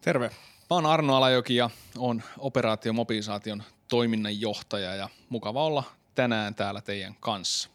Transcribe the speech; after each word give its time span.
Terve. 0.00 0.30
Mä 0.70 0.76
oon 0.76 0.86
Arno 0.86 1.16
Alajoki 1.16 1.56
ja 1.56 1.70
on 1.98 2.22
operaatiomobilisaation 2.38 3.62
toiminnanjohtaja 3.88 4.94
ja 4.94 5.08
mukava 5.28 5.64
olla 5.64 5.84
tänään 6.14 6.54
täällä 6.54 6.80
teidän 6.80 7.14
kanssa. 7.20 7.70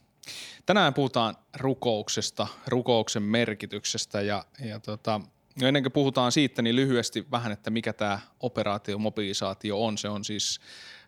Tänään 0.66 0.94
puhutaan 0.94 1.36
rukouksesta, 1.58 2.48
rukouksen 2.68 3.24
merkityksestä 3.24 4.22
ja, 4.22 4.46
ja 4.60 4.80
tota, 4.80 5.22
no 5.62 5.68
ennen 5.68 5.84
kuin 5.84 5.92
puhutaan 5.92 6.32
siitä, 6.32 6.62
niin 6.62 6.76
lyhyesti 6.76 7.26
vähän, 7.32 7.52
että 7.52 7.70
mikä 7.70 7.94
tämä 7.94 8.20
operaatiomobilisaatio 8.40 9.84
on. 9.86 9.98
Se 9.98 10.10
on 10.10 10.26
siis 10.26 10.60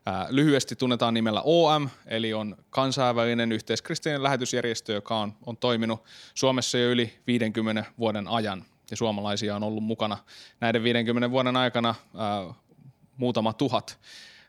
ää, 0.05 0.27
lyhyesti 0.29 0.75
tunnetaan 0.75 1.13
nimellä 1.13 1.41
OM, 1.45 1.89
eli 2.05 2.33
on 2.33 2.57
kansainvälinen 2.69 3.51
yhteiskristillinen 3.51 4.23
lähetysjärjestö, 4.23 4.93
joka 4.93 5.19
on, 5.19 5.33
on 5.45 5.57
toiminut 5.57 6.03
Suomessa 6.33 6.77
jo 6.77 6.89
yli 6.89 7.19
50 7.27 7.85
vuoden 7.97 8.27
ajan– 8.27 8.65
ja 8.91 8.97
suomalaisia 8.97 9.55
on 9.55 9.63
ollut 9.63 9.83
mukana 9.83 10.17
näiden 10.59 10.83
50 10.83 11.31
vuoden 11.31 11.55
aikana 11.55 11.95
ää, 12.17 12.53
muutama 13.17 13.53
tuhat 13.53 13.99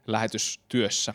lähetystyössä. 0.06 1.14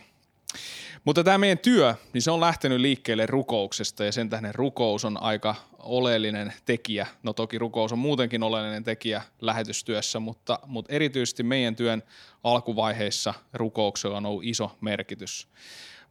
Mutta 1.05 1.23
tämä 1.23 1.37
meidän 1.37 1.57
työ, 1.57 1.95
niin 2.13 2.21
se 2.21 2.31
on 2.31 2.41
lähtenyt 2.41 2.79
liikkeelle 2.79 3.25
rukouksesta 3.25 4.05
ja 4.05 4.11
sen 4.11 4.29
tähden 4.29 4.55
rukous 4.55 5.05
on 5.05 5.21
aika 5.21 5.55
oleellinen 5.79 6.53
tekijä. 6.65 7.07
No 7.23 7.33
toki 7.33 7.57
rukous 7.57 7.91
on 7.91 7.99
muutenkin 7.99 8.43
oleellinen 8.43 8.83
tekijä 8.83 9.21
lähetystyössä, 9.41 10.19
mutta, 10.19 10.59
mutta 10.65 10.93
erityisesti 10.93 11.43
meidän 11.43 11.75
työn 11.75 12.03
alkuvaiheissa 12.43 13.33
rukouksella 13.53 14.17
on 14.17 14.25
ollut 14.25 14.43
iso 14.43 14.77
merkitys. 14.81 15.47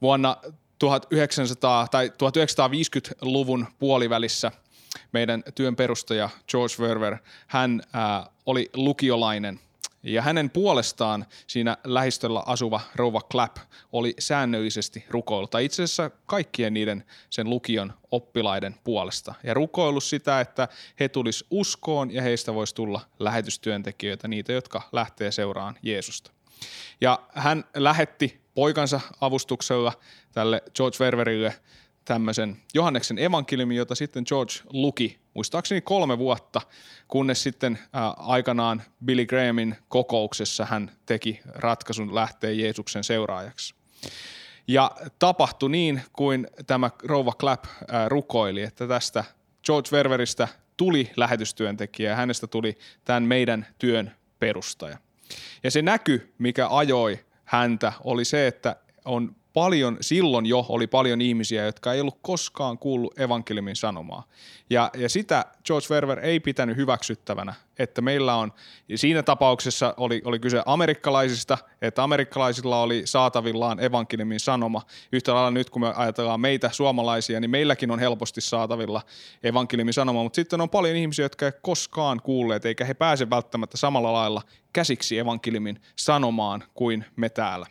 Vuonna 0.03 0.37
1900 0.79 1.89
tai 1.89 2.09
1950-luvun 2.09 3.67
puolivälissä– 3.79 4.53
meidän 5.13 5.43
työn 5.55 5.77
perustaja 5.77 6.31
George 6.49 6.75
Verver, 6.79 7.17
hän 7.47 7.83
ää, 7.93 8.27
oli 8.47 8.71
lukiolainen 8.75 9.61
ja 10.03 10.23
hänen 10.23 10.51
puolestaan 10.51 11.27
siinä 11.47 11.77
lähistöllä 11.85 12.43
asuva 12.47 12.81
rouva 12.95 13.21
Clapp 13.21 13.57
oli 13.93 14.15
säännöllisesti 14.19 15.05
rukoillut, 15.09 15.51
tai 15.51 15.65
itse 15.65 15.83
asiassa 15.83 16.11
kaikkien 16.27 16.75
niiden 16.75 17.05
sen 17.31 17.51
lukion 17.51 17.93
oppilaiden 18.11 18.75
puolesta. 18.84 19.34
Ja 19.45 19.55
rukoillut 19.55 20.05
sitä, 20.05 20.41
että 20.41 20.69
he 21.01 21.09
tulis 21.09 21.45
uskoon 21.51 22.11
ja 22.11 22.23
heistä 22.23 22.55
voisi 22.55 22.75
tulla 22.75 23.01
lähetystyöntekijöitä, 23.19 24.29
niitä, 24.29 24.53
jotka 24.53 24.83
lähtee 24.93 25.33
seuraan 25.33 25.79
Jeesusta. 25.83 26.31
Ja 27.01 27.23
hän 27.34 27.65
lähetti 27.75 28.41
poikansa 28.55 29.01
avustuksella 29.21 29.93
tälle 30.33 30.62
George 30.75 30.97
Ververille 31.01 31.55
tämmöisen 32.05 32.56
Johanneksen 32.75 33.19
evankeliumin, 33.19 33.77
jota 33.77 33.95
sitten 33.95 34.25
George 34.27 34.53
luki 34.72 35.19
muistaakseni 35.34 35.81
kolme 35.81 36.19
vuotta, 36.19 36.61
kunnes 37.09 37.42
sitten 37.42 37.78
ää, 37.92 38.11
aikanaan 38.11 38.83
Billy 39.05 39.27
Grahamin 39.27 39.77
kokouksessa 39.89 40.64
hän 40.64 40.91
teki 41.06 41.41
ratkaisun 41.44 42.14
lähteä 42.14 42.50
Jeesuksen 42.50 43.05
seuraajaksi. 43.05 43.75
Ja 44.67 44.91
tapahtui 45.19 45.70
niin, 45.70 46.03
kuin 46.12 46.47
tämä 46.67 46.91
rouva 47.05 47.33
Clapp 47.33 47.64
ää, 47.89 48.09
rukoili, 48.09 48.62
että 48.62 48.87
tästä 48.87 49.25
George 49.66 49.89
Ververistä 49.92 50.48
tuli 50.77 51.11
lähetystyöntekijä 51.16 52.11
ja 52.11 52.16
hänestä 52.16 52.47
tuli 52.47 52.78
tämän 53.05 53.22
meidän 53.22 53.66
työn 53.78 54.12
perustaja. 54.39 54.98
Ja 55.64 55.70
se 55.70 55.83
näky, 55.83 56.34
mikä 56.39 56.69
ajoi 56.70 57.25
häntä, 57.44 57.92
oli 58.05 58.25
se, 58.25 58.47
että 58.47 58.77
on 59.05 59.37
paljon, 59.53 59.97
silloin 60.00 60.47
jo 60.47 60.67
oli 60.69 60.86
paljon 60.86 61.20
ihmisiä, 61.20 61.64
jotka 61.64 61.92
ei 61.92 62.00
ollut 62.00 62.19
koskaan 62.22 62.78
kuullut 62.78 63.19
evankeliumin 63.19 63.77
sanomaa. 63.77 64.25
Ja, 64.70 64.91
ja 64.97 65.09
sitä 65.09 65.44
George 65.64 65.86
Verver 65.91 66.19
ei 66.19 66.41
pitänyt 66.41 66.77
hyväksyttävänä, 66.77 67.55
että 67.78 68.00
meillä 68.03 68.34
on, 68.34 68.53
siinä 68.94 69.22
tapauksessa 69.22 69.94
oli, 69.97 70.22
oli 70.25 70.39
kyse 70.39 70.62
amerikkalaisista, 70.67 71.59
että 71.83 72.03
amerikkalaisilla 72.03 72.83
oli 72.83 73.03
saatavillaan 73.05 73.81
evankeliumin 73.81 74.41
sanoma. 74.41 74.83
Yhtä 75.12 75.34
lailla 75.34 75.50
nyt, 75.50 75.70
kun 75.70 75.83
me 75.83 75.92
ajatellaan 75.97 76.41
meitä 76.41 76.70
suomalaisia, 76.72 77.41
niin 77.41 77.50
meilläkin 77.50 77.91
on 77.91 77.98
helposti 77.98 78.41
saatavilla 78.41 79.03
evankeliumin 79.43 79.94
sanoma, 79.94 80.22
mutta 80.22 80.37
sitten 80.37 80.60
on 80.60 80.71
paljon 80.71 80.97
ihmisiä, 80.97 81.25
jotka 81.25 81.47
ei 81.47 81.53
koskaan 81.62 82.21
kuulleet, 82.22 82.65
eikä 82.65 82.84
he 82.84 82.94
pääse 82.94 83.31
välttämättä 83.31 83.77
samalla 83.77 84.12
lailla 84.12 84.43
käsiksi 84.72 85.19
evankeliumin 85.19 85.81
sanomaan 85.97 86.65
kuin 86.75 87.04
me 87.16 87.28
täällä. 87.28 87.66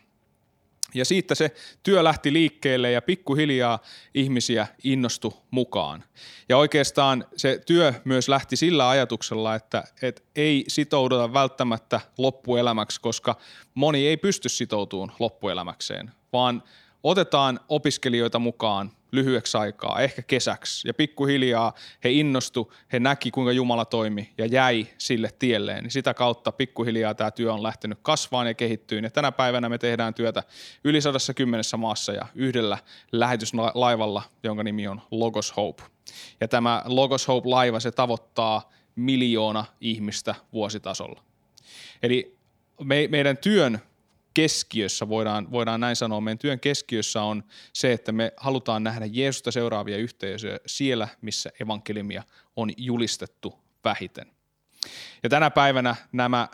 Ja 0.94 1.06
siitä 1.06 1.36
se 1.36 1.52
työ 1.84 2.04
lähti 2.04 2.34
liikkeelle 2.34 2.92
ja 2.92 3.02
pikkuhiljaa 3.02 3.80
ihmisiä 4.14 4.68
innostu 4.84 5.34
mukaan. 5.52 6.04
Ja 6.50 6.58
oikeastaan 6.58 7.26
se 7.38 7.62
työ 7.66 7.94
myös 8.06 8.30
lähti 8.30 8.56
sillä 8.56 8.90
ajatuksella, 8.90 9.56
että, 9.56 9.84
että 10.02 10.22
ei 10.36 10.64
sitouduta 10.68 11.34
välttämättä 11.34 12.02
loppuelämäksi, 12.18 13.02
koska 13.02 13.36
moni 13.74 14.08
ei 14.08 14.18
pysty 14.18 14.50
sitoutumaan 14.50 15.16
loppuelämäkseen, 15.20 16.12
vaan 16.34 16.64
otetaan 17.04 17.60
opiskelijoita 17.70 18.40
mukaan 18.40 18.92
lyhyeksi 19.12 19.58
aikaa, 19.58 20.00
ehkä 20.00 20.22
kesäksi. 20.22 20.88
Ja 20.88 20.94
pikkuhiljaa 20.94 21.74
he 22.04 22.12
innostu, 22.12 22.74
he 22.94 23.00
näki 23.00 23.32
kuinka 23.32 23.52
Jumala 23.52 23.86
toimi 23.86 24.34
ja 24.38 24.46
jäi 24.46 24.88
sille 24.98 25.30
tielleen. 25.40 25.84
Niin 25.84 25.92
sitä 25.92 26.14
kautta 26.14 26.52
pikkuhiljaa 26.52 27.16
tämä 27.16 27.32
työ 27.32 27.54
on 27.54 27.64
lähtenyt 27.64 28.00
kasvaan 28.02 28.48
ja 28.48 28.54
kehittyyn. 28.54 29.04
Ja 29.04 29.10
tänä 29.10 29.32
päivänä 29.32 29.70
me 29.70 29.78
tehdään 29.78 30.14
työtä 30.14 30.44
yli 30.84 31.02
110 31.02 31.64
maassa 31.78 32.14
ja 32.14 32.26
yhdellä 32.36 32.78
lähetyslaivalla, 33.12 34.24
jonka 34.44 34.64
nimi 34.64 34.88
on 34.88 35.02
Logos 35.12 35.56
Hope. 35.58 35.84
Ja 36.40 36.48
tämä 36.48 36.84
Logos 36.86 37.28
Hope-laiva, 37.28 37.80
se 37.80 37.92
tavoittaa 37.92 38.72
miljoona 38.96 39.66
ihmistä 39.82 40.36
vuositasolla. 40.54 41.22
Eli 42.04 42.38
me, 42.84 43.08
meidän 43.12 43.38
työn 43.38 43.80
keskiössä, 44.34 45.10
voidaan, 45.10 45.52
voidaan 45.52 45.80
näin 45.80 45.96
sanoa, 45.96 46.22
meidän 46.22 46.38
työn 46.38 46.60
keskiössä 46.60 47.24
on 47.24 47.44
se, 47.74 47.94
että 47.94 48.12
me 48.12 48.34
halutaan 48.38 48.84
nähdä 48.84 49.06
Jeesusta 49.06 49.52
seuraavia 49.52 49.98
yhteisöjä 49.98 50.60
siellä, 50.66 51.08
missä 51.22 51.52
evankeliumia 51.62 52.24
on 52.56 52.72
julistettu 52.78 53.60
vähiten. 53.84 54.26
Ja 55.24 55.30
tänä 55.30 55.50
päivänä 55.50 55.96
nämä, 56.12 56.48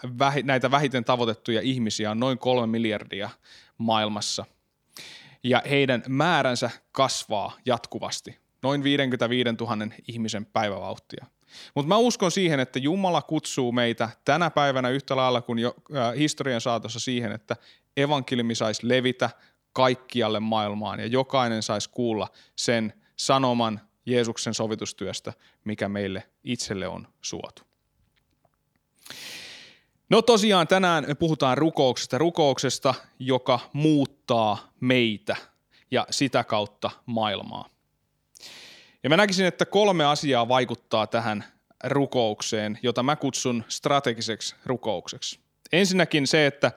näitä 0.44 0.72
vähiten 0.72 1.06
tavoitettuja 1.06 1.62
ihmisiä 1.62 2.12
on 2.12 2.20
noin 2.20 2.38
kolme 2.38 2.68
miljardia 2.68 3.30
maailmassa. 3.78 4.46
Ja 5.44 5.62
heidän 5.70 6.04
määränsä 6.08 6.70
kasvaa 6.92 7.58
jatkuvasti, 7.66 8.38
noin 8.62 8.84
55 8.84 9.50
000 9.60 9.78
ihmisen 10.08 10.46
päivävauhtia. 10.46 11.26
Mutta 11.76 11.88
mä 11.88 11.98
uskon 11.98 12.32
siihen, 12.32 12.60
että 12.60 12.80
Jumala 12.80 13.22
kutsuu 13.22 13.72
meitä 13.72 14.10
tänä 14.26 14.50
päivänä 14.50 14.90
yhtä 14.90 15.16
lailla 15.16 15.42
kuin 15.42 15.60
jo 15.60 15.76
historian 16.18 16.62
saatossa 16.62 17.00
siihen, 17.00 17.32
että 17.32 17.56
evankeliumi 17.98 18.56
saisi 18.56 18.88
levitä 18.90 19.30
kaikkialle 19.74 20.40
maailmaan 20.40 21.00
ja 21.00 21.06
jokainen 21.06 21.64
saisi 21.64 21.90
kuulla 21.90 22.28
sen 22.56 22.94
sanoman 23.16 23.82
Jeesuksen 24.06 24.54
sovitustyöstä, 24.54 25.34
mikä 25.64 25.90
meille 25.90 26.24
itselle 26.44 26.88
on 26.88 27.08
suotu. 27.22 27.62
No 30.10 30.22
tosiaan 30.22 30.68
tänään 30.68 31.06
me 31.08 31.16
puhutaan 31.16 31.58
rukouksesta, 31.58 32.18
rukouksesta, 32.18 32.94
joka 33.20 33.60
muuttaa 33.74 34.72
meitä 34.80 35.36
ja 35.92 36.08
sitä 36.10 36.44
kautta 36.44 36.92
maailmaa. 37.06 37.70
Ja 39.08 39.10
mä 39.10 39.18
näkisin, 39.18 39.46
että 39.46 39.66
kolme 39.66 40.06
asiaa 40.06 40.48
vaikuttaa 40.48 41.08
tähän 41.08 41.44
rukoukseen, 41.84 42.80
jota 42.82 43.04
mä 43.04 43.16
kutsun 43.16 43.64
strategiseksi 43.68 44.56
rukoukseksi. 44.66 45.40
Ensinnäkin 45.72 46.28
se, 46.28 46.46
että 46.46 46.72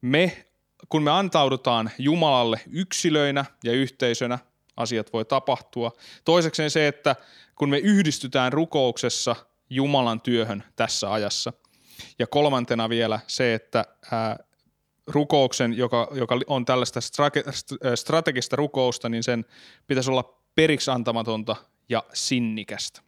me, 0.00 0.46
kun 0.88 1.02
me 1.02 1.10
antaudutaan 1.10 1.90
Jumalalle 1.98 2.60
yksilöinä 2.70 3.44
ja 3.64 3.72
yhteisönä, 3.72 4.38
asiat 4.76 5.12
voi 5.12 5.24
tapahtua. 5.24 5.92
Toisekseen 6.24 6.70
se, 6.70 6.88
että 6.88 7.16
kun 7.54 7.68
me 7.68 7.78
yhdistytään 7.78 8.52
rukouksessa 8.52 9.36
Jumalan 9.70 10.20
työhön 10.20 10.64
tässä 10.76 11.12
ajassa. 11.12 11.52
Ja 12.18 12.26
kolmantena 12.26 12.88
vielä 12.88 13.20
se, 13.26 13.54
että 13.54 13.84
ää, 14.12 14.38
rukouksen, 15.06 15.76
joka, 15.76 16.08
joka 16.14 16.38
on 16.46 16.64
tällaista 16.64 17.00
strategista 17.94 18.56
rukousta, 18.56 19.08
niin 19.08 19.22
sen 19.22 19.44
pitäisi 19.86 20.10
olla 20.10 20.41
periksi 20.54 20.90
antamatonta 20.90 21.56
ja 21.88 22.04
sinnikästä. 22.12 23.00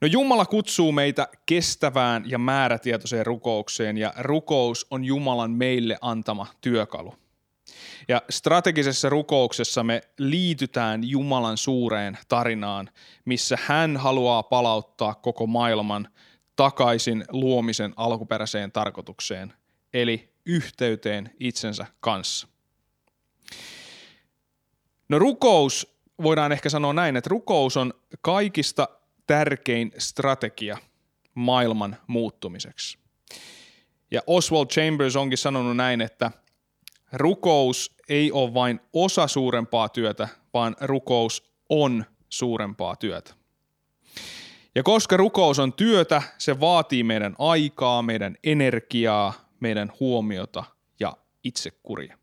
No 0.00 0.08
Jumala 0.08 0.46
kutsuu 0.46 0.92
meitä 0.92 1.28
kestävään 1.46 2.30
ja 2.30 2.38
määrätietoiseen 2.38 3.26
rukoukseen 3.26 3.98
ja 3.98 4.12
rukous 4.18 4.86
on 4.90 5.04
Jumalan 5.04 5.50
meille 5.50 5.98
antama 6.00 6.46
työkalu. 6.60 7.14
Ja 8.08 8.22
strategisessa 8.30 9.08
rukouksessa 9.08 9.84
me 9.84 10.00
liitytään 10.18 11.04
Jumalan 11.04 11.58
suureen 11.58 12.18
tarinaan, 12.28 12.90
missä 13.24 13.58
hän 13.66 13.96
haluaa 13.96 14.42
palauttaa 14.42 15.14
koko 15.14 15.46
maailman 15.46 16.08
takaisin 16.56 17.24
luomisen 17.28 17.94
alkuperäiseen 17.96 18.72
tarkoitukseen, 18.72 19.52
eli 19.94 20.32
yhteyteen 20.46 21.30
itsensä 21.40 21.86
kanssa. 22.00 22.48
No 25.10 25.18
rukous, 25.18 25.96
voidaan 26.22 26.52
ehkä 26.52 26.68
sanoa 26.68 26.92
näin, 26.92 27.16
että 27.16 27.30
rukous 27.30 27.76
on 27.76 27.94
kaikista 28.20 28.88
tärkein 29.26 29.92
strategia 29.98 30.78
maailman 31.34 31.96
muuttumiseksi. 32.06 32.98
Ja 34.10 34.20
Oswald 34.26 34.66
Chambers 34.66 35.16
onkin 35.16 35.38
sanonut 35.38 35.76
näin, 35.76 36.00
että 36.00 36.30
rukous 37.12 37.94
ei 38.08 38.32
ole 38.32 38.54
vain 38.54 38.80
osa 38.92 39.26
suurempaa 39.26 39.88
työtä, 39.88 40.28
vaan 40.54 40.76
rukous 40.80 41.52
on 41.68 42.04
suurempaa 42.28 42.96
työtä. 42.96 43.34
Ja 44.74 44.82
koska 44.82 45.16
rukous 45.16 45.58
on 45.58 45.72
työtä, 45.72 46.22
se 46.38 46.60
vaatii 46.60 47.02
meidän 47.02 47.36
aikaa, 47.38 48.02
meidän 48.02 48.36
energiaa, 48.44 49.32
meidän 49.60 49.92
huomiota 50.00 50.64
ja 51.00 51.16
itsekuria. 51.44 52.19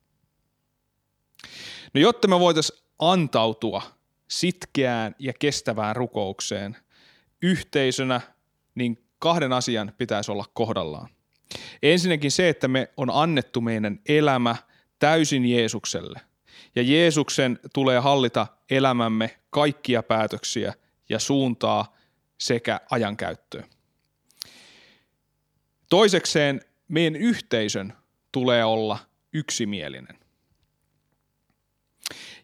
No 1.94 2.02
jotta 2.02 2.28
me 2.28 2.40
voitaisiin 2.40 2.80
antautua 3.00 3.82
sitkeään 4.28 5.16
ja 5.20 5.34
kestävään 5.40 5.96
rukoukseen 5.96 6.78
yhteisönä, 7.42 8.22
niin 8.76 9.04
kahden 9.20 9.54
asian 9.54 9.94
pitäisi 9.98 10.32
olla 10.32 10.46
kohdallaan. 10.54 11.10
Ensinnäkin 11.84 12.32
se, 12.32 12.50
että 12.50 12.68
me 12.68 12.90
on 12.98 13.10
annettu 13.14 13.62
meidän 13.62 14.00
elämä 14.08 14.56
täysin 15.00 15.46
Jeesukselle. 15.46 16.22
Ja 16.76 16.82
Jeesuksen 16.82 17.60
tulee 17.74 18.00
hallita 18.00 18.48
elämämme 18.70 19.38
kaikkia 19.50 20.04
päätöksiä 20.04 20.74
ja 21.10 21.20
suuntaa 21.20 21.96
sekä 22.38 22.82
ajankäyttöä. 22.90 23.64
Toisekseen 25.90 26.62
meidän 26.88 27.16
yhteisön 27.16 27.94
tulee 28.32 28.66
olla 28.66 29.00
yksimielinen. 29.34 30.20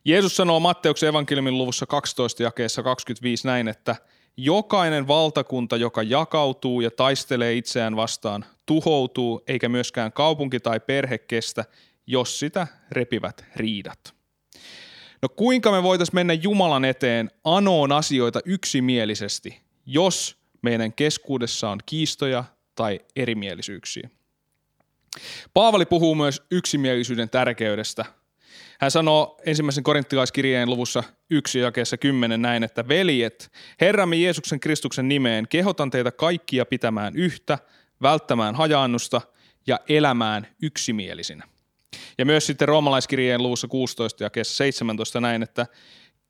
Jeesus 0.05 0.35
sanoo 0.35 0.59
Matteuksen 0.59 1.09
evankeliumin 1.09 1.57
luvussa 1.57 1.85
12 1.85 2.43
jakeessa 2.43 2.83
25 2.83 3.47
näin, 3.47 3.67
että 3.67 3.95
jokainen 4.37 5.07
valtakunta, 5.07 5.77
joka 5.77 6.03
jakautuu 6.03 6.81
ja 6.81 6.91
taistelee 6.91 7.53
itseään 7.53 7.95
vastaan, 7.95 8.45
tuhoutuu, 8.65 9.43
eikä 9.47 9.69
myöskään 9.69 10.11
kaupunki 10.13 10.59
tai 10.59 10.79
perhe 10.79 11.17
kestä, 11.17 11.65
jos 12.07 12.39
sitä 12.39 12.67
repivät 12.91 13.45
riidat. 13.55 14.13
No 15.21 15.29
kuinka 15.29 15.71
me 15.71 15.83
voitaisiin 15.83 16.15
mennä 16.15 16.33
Jumalan 16.33 16.85
eteen 16.85 17.31
anoon 17.43 17.91
asioita 17.91 18.39
yksimielisesti, 18.45 19.61
jos 19.85 20.37
meidän 20.61 20.93
keskuudessa 20.93 21.69
on 21.69 21.79
kiistoja 21.85 22.43
tai 22.75 22.99
erimielisyyksiä? 23.15 24.09
Paavali 25.53 25.85
puhuu 25.85 26.15
myös 26.15 26.41
yksimielisyyden 26.51 27.29
tärkeydestä– 27.29 28.05
hän 28.79 28.91
sanoo 28.91 29.41
ensimmäisen 29.45 29.83
korinttilaiskirjeen 29.83 30.69
luvussa 30.69 31.03
1 31.29 31.59
jakeessa 31.59 31.97
10 31.97 32.41
näin, 32.41 32.63
että 32.63 32.87
veljet, 32.87 33.51
Herramme 33.81 34.15
Jeesuksen 34.15 34.59
Kristuksen 34.59 35.07
nimeen 35.07 35.47
kehotan 35.47 35.89
teitä 35.89 36.11
kaikkia 36.11 36.65
pitämään 36.65 37.15
yhtä, 37.15 37.59
välttämään 38.01 38.55
hajaannusta 38.55 39.21
ja 39.67 39.79
elämään 39.89 40.47
yksimielisinä. 40.61 41.47
Ja 42.17 42.25
myös 42.25 42.45
sitten 42.45 42.67
roomalaiskirjeen 42.67 43.43
luvussa 43.43 43.67
16 43.67 44.23
ja 44.23 44.29
17 44.43 45.21
näin, 45.21 45.43
että 45.43 45.65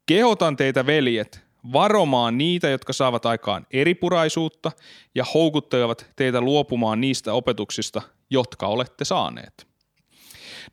kehotan 0.06 0.58
teitä 0.58 0.86
veljet 0.86 1.42
varomaan 1.74 2.38
niitä, 2.38 2.70
jotka 2.70 2.94
saavat 2.94 3.26
aikaan 3.26 3.68
eripuraisuutta 3.72 4.72
ja 5.16 5.26
houkuttelevat 5.34 6.12
teitä 6.16 6.42
luopumaan 6.42 7.02
niistä 7.02 7.34
opetuksista, 7.34 8.02
jotka 8.30 8.68
olette 8.68 9.06
saaneet. 9.06 9.73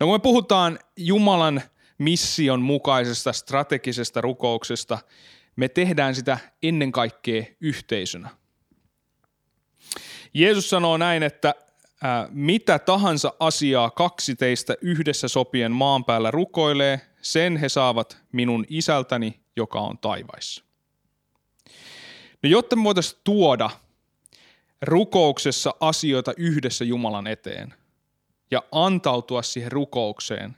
No 0.01 0.07
kun 0.07 0.15
me 0.15 0.19
puhutaan 0.19 0.79
Jumalan 0.97 1.63
mission 1.99 2.63
mukaisesta 2.63 3.33
strategisesta 3.33 4.21
rukouksesta, 4.21 4.99
me 5.57 5.69
tehdään 5.69 6.15
sitä 6.15 6.39
ennen 6.63 6.93
kaikkea 6.93 7.45
yhteisönä. 7.61 8.31
Jeesus 10.35 10.71
sanoo 10.71 10.97
näin, 10.97 11.23
että 11.23 11.55
mitä 12.31 12.79
tahansa 12.79 13.33
asiaa 13.41 13.91
kaksi 13.91 14.37
teistä 14.37 14.75
yhdessä 14.81 15.29
sopien 15.29 15.73
maan 15.73 16.05
päällä 16.05 16.31
rukoilee, 16.31 17.01
sen 17.23 17.57
he 17.57 17.69
saavat 17.69 18.19
minun 18.33 18.65
isältäni, 18.69 19.41
joka 19.57 19.81
on 19.81 19.99
taivaissa. 19.99 20.65
No 22.43 22.51
jotta 22.51 22.77
me 22.77 22.85
voitaisiin 22.85 23.21
tuoda 23.25 23.71
rukouksessa 24.83 25.75
asioita 25.81 26.33
yhdessä 26.37 26.85
Jumalan 26.85 27.27
eteen, 27.27 27.75
ja 28.51 28.63
antautua 28.73 29.43
siihen 29.43 29.73
rukoukseen, 29.73 30.57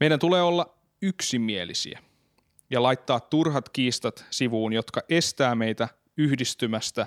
meidän 0.00 0.18
tulee 0.18 0.42
olla 0.42 0.78
yksimielisiä 1.02 1.98
ja 2.70 2.82
laittaa 2.82 3.20
turhat 3.20 3.68
kiistat 3.68 4.24
sivuun, 4.30 4.72
jotka 4.72 5.00
estää 5.08 5.54
meitä 5.54 5.88
yhdistymästä, 6.16 7.06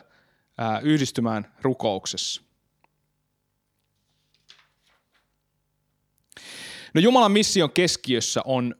ää, 0.57 0.79
yhdistymään 0.79 1.53
rukouksessa. 1.61 2.41
No 6.93 7.01
Jumalan 7.01 7.31
mission 7.31 7.71
keskiössä 7.71 8.41
on 8.45 8.75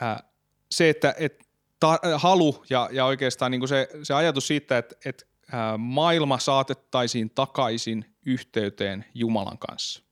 ää, 0.00 0.22
se, 0.70 0.88
että 0.88 1.14
et 1.18 1.48
ta, 1.80 1.98
halu 2.16 2.64
ja, 2.70 2.88
ja 2.92 3.04
oikeastaan 3.04 3.50
niin 3.50 3.68
se, 3.68 3.88
se 4.02 4.14
ajatus 4.14 4.46
siitä, 4.46 4.78
että 4.78 4.96
et, 5.04 5.28
maailma 5.78 6.38
saatettaisiin 6.38 7.30
takaisin 7.30 8.14
yhteyteen 8.26 9.04
Jumalan 9.14 9.58
kanssa. 9.58 10.02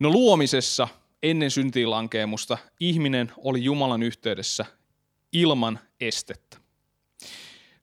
No 0.00 0.10
luomisessa 0.10 0.88
ennen 1.22 1.50
syntiinlankeemusta 1.50 2.58
ihminen 2.80 3.32
oli 3.36 3.64
Jumalan 3.64 4.02
yhteydessä 4.02 4.64
ilman 5.32 5.78
estettä. 6.00 6.56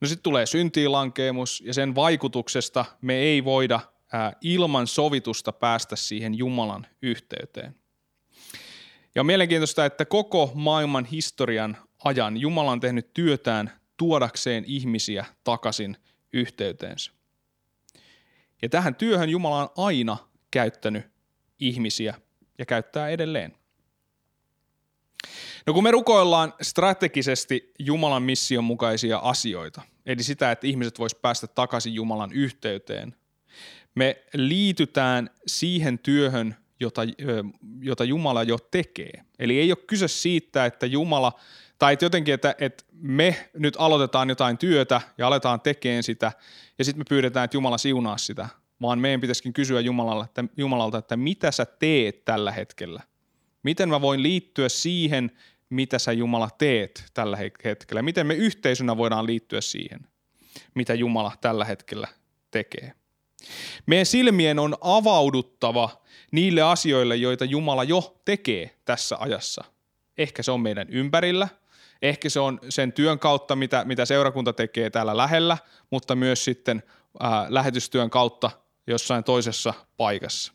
No 0.01 0.07
sitten 0.07 0.23
tulee 0.23 0.45
syntiinlankeemus 0.45 1.63
ja 1.65 1.73
sen 1.73 1.95
vaikutuksesta 1.95 2.85
me 3.01 3.15
ei 3.15 3.43
voida 3.43 3.79
ää, 4.13 4.33
ilman 4.41 4.87
sovitusta 4.87 5.51
päästä 5.51 5.95
siihen 5.95 6.37
Jumalan 6.37 6.87
yhteyteen. 7.01 7.75
Ja 9.15 9.21
on 9.21 9.25
mielenkiintoista, 9.25 9.85
että 9.85 10.05
koko 10.05 10.51
maailman 10.55 11.05
historian 11.05 11.77
ajan 12.03 12.37
Jumala 12.37 12.71
on 12.71 12.79
tehnyt 12.79 13.13
työtään 13.13 13.71
tuodakseen 13.97 14.63
ihmisiä 14.67 15.25
takaisin 15.43 15.97
yhteyteensä. 16.33 17.11
Ja 18.61 18.69
tähän 18.69 18.95
työhön 18.95 19.29
Jumala 19.29 19.61
on 19.61 19.69
aina 19.85 20.17
käyttänyt 20.51 21.18
ihmisiä 21.59 22.13
ja 22.57 22.65
käyttää 22.65 23.09
edelleen. 23.09 23.55
No 25.65 25.73
kun 25.73 25.83
me 25.83 25.91
rukoillaan 25.91 26.53
strategisesti 26.61 27.73
Jumalan 27.79 28.23
mission 28.23 28.63
mukaisia 28.63 29.17
asioita, 29.17 29.81
eli 30.05 30.23
sitä, 30.23 30.51
että 30.51 30.67
ihmiset 30.67 30.99
vois 30.99 31.15
päästä 31.15 31.47
takaisin 31.47 31.93
Jumalan 31.93 32.33
yhteyteen, 32.33 33.15
me 33.95 34.23
liitytään 34.33 35.29
siihen 35.47 35.99
työhön, 35.99 36.55
jota, 36.79 37.01
jota 37.81 38.03
Jumala 38.03 38.43
jo 38.43 38.57
tekee. 38.71 39.23
Eli 39.39 39.59
ei 39.59 39.71
ole 39.71 39.77
kyse 39.87 40.07
siitä, 40.07 40.65
että 40.65 40.85
Jumala, 40.85 41.39
tai 41.79 41.93
että 41.93 42.05
jotenkin, 42.05 42.33
että, 42.33 42.55
että 42.59 42.83
me 42.91 43.49
nyt 43.53 43.75
aloitetaan 43.77 44.29
jotain 44.29 44.57
työtä 44.57 45.01
ja 45.17 45.27
aletaan 45.27 45.61
tekemään 45.61 46.03
sitä, 46.03 46.31
ja 46.77 46.85
sitten 46.85 46.99
me 46.99 47.05
pyydetään, 47.09 47.45
että 47.45 47.57
Jumala 47.57 47.77
siunaa 47.77 48.17
sitä, 48.17 48.49
vaan 48.81 48.99
meidän 48.99 49.21
pitäisikin 49.21 49.53
kysyä 49.53 49.79
Jumalalta 49.79 50.25
että, 50.25 50.43
Jumalalta, 50.57 50.97
että 50.97 51.17
mitä 51.17 51.51
sä 51.51 51.65
teet 51.65 52.25
tällä 52.25 52.51
hetkellä? 52.51 53.01
Miten 53.63 53.89
mä 53.89 54.01
voin 54.01 54.23
liittyä 54.23 54.69
siihen, 54.69 55.31
mitä 55.69 55.99
sä 55.99 56.11
Jumala 56.11 56.49
teet 56.57 57.03
tällä 57.13 57.37
hetkellä? 57.63 58.01
Miten 58.01 58.27
me 58.27 58.33
yhteisönä 58.33 58.97
voidaan 58.97 59.25
liittyä 59.25 59.61
siihen, 59.61 59.99
mitä 60.75 60.93
Jumala 60.93 61.31
tällä 61.41 61.65
hetkellä 61.65 62.07
tekee? 62.51 62.93
Meidän 63.85 64.05
silmien 64.05 64.59
on 64.59 64.75
avauduttava 64.81 65.89
niille 66.31 66.61
asioille, 66.61 67.15
joita 67.15 67.45
Jumala 67.45 67.83
jo 67.83 68.21
tekee 68.25 68.75
tässä 68.85 69.17
ajassa. 69.19 69.63
Ehkä 70.17 70.43
se 70.43 70.51
on 70.51 70.61
meidän 70.61 70.89
ympärillä, 70.89 71.47
ehkä 72.01 72.29
se 72.29 72.39
on 72.39 72.59
sen 72.69 72.93
työn 72.93 73.19
kautta, 73.19 73.55
mitä, 73.55 73.85
mitä 73.85 74.05
seurakunta 74.05 74.53
tekee 74.53 74.89
täällä 74.89 75.17
lähellä, 75.17 75.57
mutta 75.89 76.15
myös 76.15 76.45
sitten 76.45 76.83
ää, 77.19 77.45
lähetystyön 77.49 78.09
kautta 78.09 78.51
jossain 78.91 79.23
toisessa 79.23 79.73
paikassa. 79.97 80.53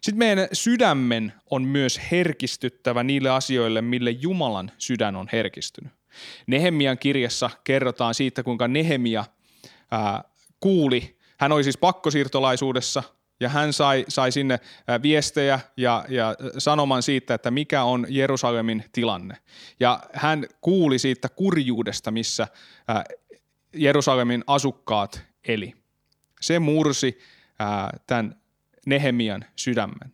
Sitten 0.00 0.18
meidän 0.18 0.48
sydämen 0.52 1.32
on 1.50 1.62
myös 1.62 2.00
herkistyttävä 2.10 3.02
niille 3.02 3.30
asioille, 3.30 3.82
mille 3.82 4.10
Jumalan 4.10 4.72
sydän 4.78 5.16
on 5.16 5.28
herkistynyt. 5.32 5.92
Nehemian 6.46 6.98
kirjassa 6.98 7.50
kerrotaan 7.64 8.14
siitä, 8.14 8.42
kuinka 8.42 8.68
Nehemia 8.68 9.24
ää, 9.90 10.24
kuuli, 10.60 11.18
hän 11.38 11.52
oli 11.52 11.64
siis 11.64 11.78
pakkosiirtolaisuudessa 11.78 13.02
ja 13.40 13.48
hän 13.48 13.72
sai, 13.72 14.04
sai 14.08 14.32
sinne 14.32 14.60
viestejä 15.02 15.60
ja, 15.76 16.04
ja 16.08 16.34
sanoman 16.58 17.02
siitä, 17.02 17.34
että 17.34 17.50
mikä 17.50 17.82
on 17.82 18.06
Jerusalemin 18.08 18.84
tilanne. 18.92 19.36
Ja 19.80 20.00
hän 20.12 20.46
kuuli 20.60 20.98
siitä 20.98 21.28
kurjuudesta, 21.28 22.10
missä 22.10 22.48
ää, 22.88 23.04
Jerusalemin 23.74 24.44
asukkaat 24.46 25.22
eli. 25.48 25.83
Se 26.44 26.58
mursi 26.58 27.18
ää, 27.58 27.98
tämän 28.06 28.40
Nehemian 28.86 29.44
sydämen. 29.56 30.12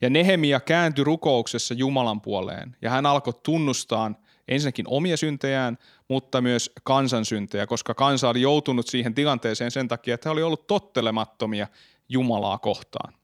Ja 0.00 0.10
Nehemia 0.10 0.60
kääntyi 0.60 1.04
rukouksessa 1.04 1.74
Jumalan 1.74 2.20
puoleen 2.20 2.76
ja 2.82 2.90
hän 2.90 3.06
alkoi 3.06 3.34
tunnustaa, 3.42 4.14
ensinnäkin 4.48 4.88
omia 4.88 5.16
syntejään, 5.16 5.78
mutta 6.08 6.40
myös 6.40 6.72
kansan 6.82 7.24
syntejä, 7.24 7.66
koska 7.66 7.94
kansa 7.94 8.28
oli 8.28 8.42
joutunut 8.42 8.86
siihen 8.86 9.14
tilanteeseen 9.14 9.70
sen 9.70 9.88
takia, 9.88 10.14
että 10.14 10.28
he 10.28 10.32
oli 10.32 10.42
ollut 10.42 10.66
tottelemattomia 10.66 11.68
Jumalaa 12.08 12.58
kohtaan. 12.58 13.14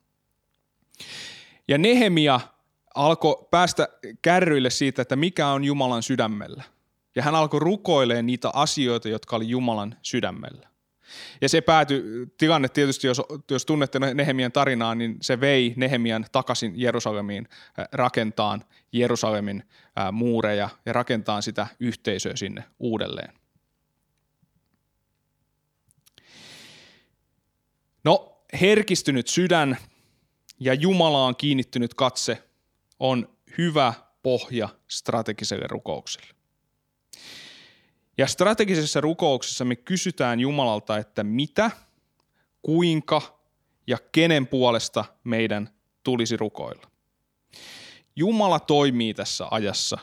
Ja 1.68 1.78
Nehemia 1.78 2.40
alkoi 2.94 3.48
päästä 3.50 3.88
kärryille 4.22 4.70
siitä, 4.70 5.02
että 5.02 5.16
mikä 5.16 5.48
on 5.48 5.64
Jumalan 5.64 6.02
sydämellä. 6.02 6.62
Ja 7.16 7.22
hän 7.22 7.34
alkoi 7.34 7.60
rukoilemaan 7.60 8.26
niitä 8.26 8.50
asioita, 8.54 9.08
jotka 9.08 9.36
oli 9.36 9.48
Jumalan 9.48 9.96
sydämellä. 10.02 10.73
Ja 11.40 11.48
se 11.48 11.60
päätyi, 11.60 12.02
tilanne 12.38 12.68
tietysti, 12.68 13.06
jos, 13.06 13.22
jos 13.50 13.66
tunnette 13.66 13.98
Nehemian 13.98 14.52
tarinaa, 14.52 14.94
niin 14.94 15.16
se 15.20 15.40
vei 15.40 15.74
Nehemian 15.76 16.26
takaisin 16.32 16.72
Jerusalemiin 16.76 17.48
äh, 17.78 17.88
rakentaan 17.92 18.64
Jerusalemin 18.92 19.62
äh, 19.98 20.12
muureja 20.12 20.68
ja 20.86 20.92
rakentaa 20.92 21.40
sitä 21.40 21.66
yhteisöä 21.80 22.36
sinne 22.36 22.64
uudelleen. 22.78 23.34
No, 28.04 28.42
herkistynyt 28.60 29.28
sydän 29.28 29.76
ja 30.60 30.74
Jumalaan 30.74 31.36
kiinnittynyt 31.36 31.94
katse 31.94 32.42
on 32.98 33.28
hyvä 33.58 33.94
pohja 34.22 34.68
strategiselle 34.88 35.66
rukoukselle. 35.68 36.34
Ja 38.18 38.26
strategisessa 38.26 39.00
rukouksessa 39.00 39.64
me 39.64 39.76
kysytään 39.76 40.40
Jumalalta, 40.40 40.98
että 40.98 41.24
mitä, 41.24 41.70
kuinka 42.62 43.40
ja 43.86 43.98
kenen 44.12 44.46
puolesta 44.46 45.04
meidän 45.24 45.70
tulisi 46.02 46.36
rukoilla. 46.36 46.90
Jumala 48.16 48.60
toimii 48.60 49.14
tässä 49.14 49.46
ajassa 49.50 49.98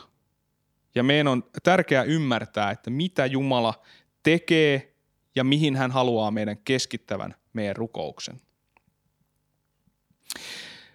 ja 0.94 1.02
meidän 1.02 1.28
on 1.28 1.44
tärkeää 1.62 2.02
ymmärtää, 2.02 2.70
että 2.70 2.90
mitä 2.90 3.26
Jumala 3.26 3.82
tekee 4.22 4.94
ja 5.34 5.44
mihin 5.44 5.76
hän 5.76 5.90
haluaa 5.90 6.30
meidän 6.30 6.56
keskittävän 6.58 7.34
meidän 7.52 7.76
rukouksen. 7.76 8.40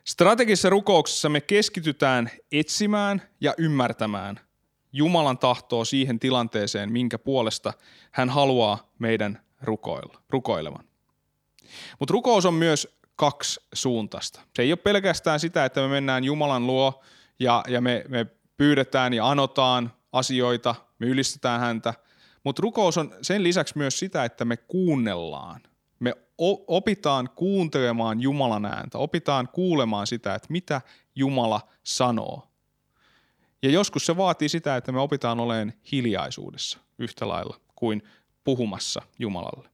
Strategisessa 0.04 0.70
rukouksessa 0.70 1.30
me 1.30 1.42
keskitytään 1.42 2.30
etsimään 2.52 3.22
ja 3.42 3.54
ymmärtämään 3.58 4.40
Jumalan 4.94 5.38
tahtoa 5.38 5.86
siihen 5.86 6.20
tilanteeseen, 6.20 6.92
minkä 6.92 7.20
puolesta 7.20 7.74
hän 8.12 8.30
haluaa 8.30 8.92
meidän 9.00 9.42
rukoilla, 9.62 10.22
rukoilevan. 10.30 10.86
Mutta 12.00 12.12
rukous 12.12 12.46
on 12.46 12.54
myös 12.54 12.98
kaksi 13.16 13.60
suuntaista. 13.74 14.42
Se 14.56 14.62
ei 14.62 14.72
ole 14.72 14.78
pelkästään 14.78 15.40
sitä, 15.40 15.66
että 15.66 15.82
me 15.82 15.88
mennään 15.88 16.24
Jumalan 16.24 16.68
luo 16.68 17.04
ja, 17.40 17.64
ja 17.68 17.82
me, 17.82 18.06
me 18.08 18.26
pyydetään 18.58 19.14
ja 19.14 19.30
anotaan 19.30 19.94
asioita, 20.12 20.76
me 21.00 21.08
ylistetään 21.08 21.60
häntä, 21.60 21.94
mutta 22.44 22.62
rukous 22.62 22.98
on 22.98 23.16
sen 23.22 23.44
lisäksi 23.44 23.78
myös 23.78 24.00
sitä, 24.00 24.26
että 24.26 24.46
me 24.46 24.58
kuunnellaan. 24.58 25.62
Me 26.00 26.14
opitaan 26.68 27.30
kuuntelemaan 27.36 28.22
Jumalan 28.22 28.66
ääntä, 28.66 28.98
opitaan 28.98 29.48
kuulemaan 29.48 30.08
sitä, 30.08 30.36
että 30.36 30.48
mitä 30.50 30.82
Jumala 31.16 31.62
sanoo. 31.84 32.48
Ja 33.62 33.70
joskus 33.70 34.06
se 34.06 34.18
vaatii 34.18 34.50
sitä, 34.50 34.78
että 34.78 34.92
me 34.92 35.00
opitaan 35.00 35.40
olemaan 35.40 35.74
hiljaisuudessa 35.92 36.80
yhtä 37.00 37.28
lailla 37.28 37.60
kuin 37.76 38.04
puhumassa 38.44 39.02
Jumalalle. 39.20 39.70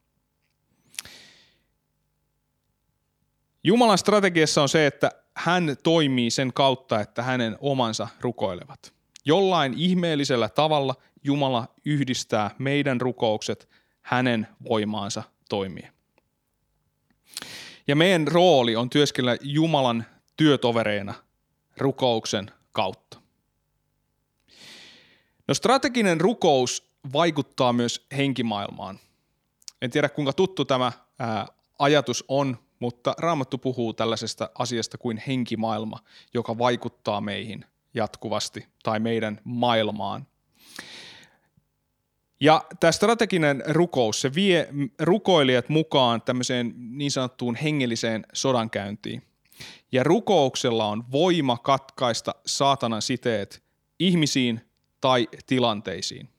Jumalan 3.63 3.97
strategiassa 3.97 4.61
on 4.61 4.69
se, 4.69 4.87
että 4.87 5.11
hän 5.35 5.77
toimii 5.83 6.31
sen 6.31 6.53
kautta, 6.53 6.99
että 6.99 7.23
hänen 7.23 7.57
omansa 7.59 8.07
rukoilevat. 8.21 8.93
Jollain 9.25 9.73
ihmeellisellä 9.77 10.49
tavalla 10.49 10.95
Jumala 11.23 11.67
yhdistää 11.85 12.51
meidän 12.59 13.01
rukoukset 13.01 13.69
hänen 14.01 14.47
voimaansa 14.69 15.23
toimia. 15.49 15.91
Ja 17.87 17.95
meidän 17.95 18.27
rooli 18.27 18.75
on 18.75 18.89
työskennellä 18.89 19.37
Jumalan 19.41 20.05
työtovereina 20.37 21.13
rukouksen 21.77 22.51
kautta. 22.71 23.22
No 25.47 25.53
strateginen 25.53 26.21
rukous 26.21 26.91
vaikuttaa 27.13 27.73
myös 27.73 28.05
henkimaailmaan. 28.17 28.99
En 29.81 29.91
tiedä 29.91 30.09
kuinka 30.09 30.33
tuttu 30.33 30.65
tämä 30.65 30.91
ää, 31.19 31.47
ajatus 31.79 32.25
on, 32.27 32.57
mutta 32.79 33.15
Raamattu 33.17 33.57
puhuu 33.57 33.93
tällaisesta 33.93 34.49
asiasta 34.55 34.97
kuin 34.97 35.21
henkimaailma, 35.27 35.99
joka 36.33 36.57
vaikuttaa 36.57 37.21
meihin 37.21 37.65
jatkuvasti 37.93 38.67
tai 38.83 38.99
meidän 38.99 39.41
maailmaan. 39.43 40.27
Ja 42.39 42.63
tämä 42.79 42.91
strateginen 42.91 43.63
rukous, 43.67 44.21
se 44.21 44.35
vie 44.35 44.67
rukoilijat 44.99 45.69
mukaan 45.69 46.21
tämmöiseen 46.21 46.73
niin 46.77 47.11
sanottuun 47.11 47.55
hengelliseen 47.55 48.25
sodankäyntiin. 48.33 49.23
Ja 49.91 50.03
rukouksella 50.03 50.85
on 50.85 51.11
voima 51.11 51.57
katkaista 51.57 52.35
saatanan 52.45 53.01
siteet 53.01 53.63
ihmisiin 53.99 54.61
tai 55.03 55.27
tilanteisiin. 55.45 56.29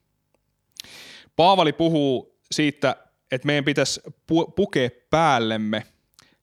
Paavali 1.37 1.73
puhuu 1.73 2.39
siitä, 2.53 2.97
että 3.33 3.47
meidän 3.47 3.65
pitäisi 3.65 4.01
pu- 4.07 4.53
pukea 4.57 4.91
päällemme 5.11 5.87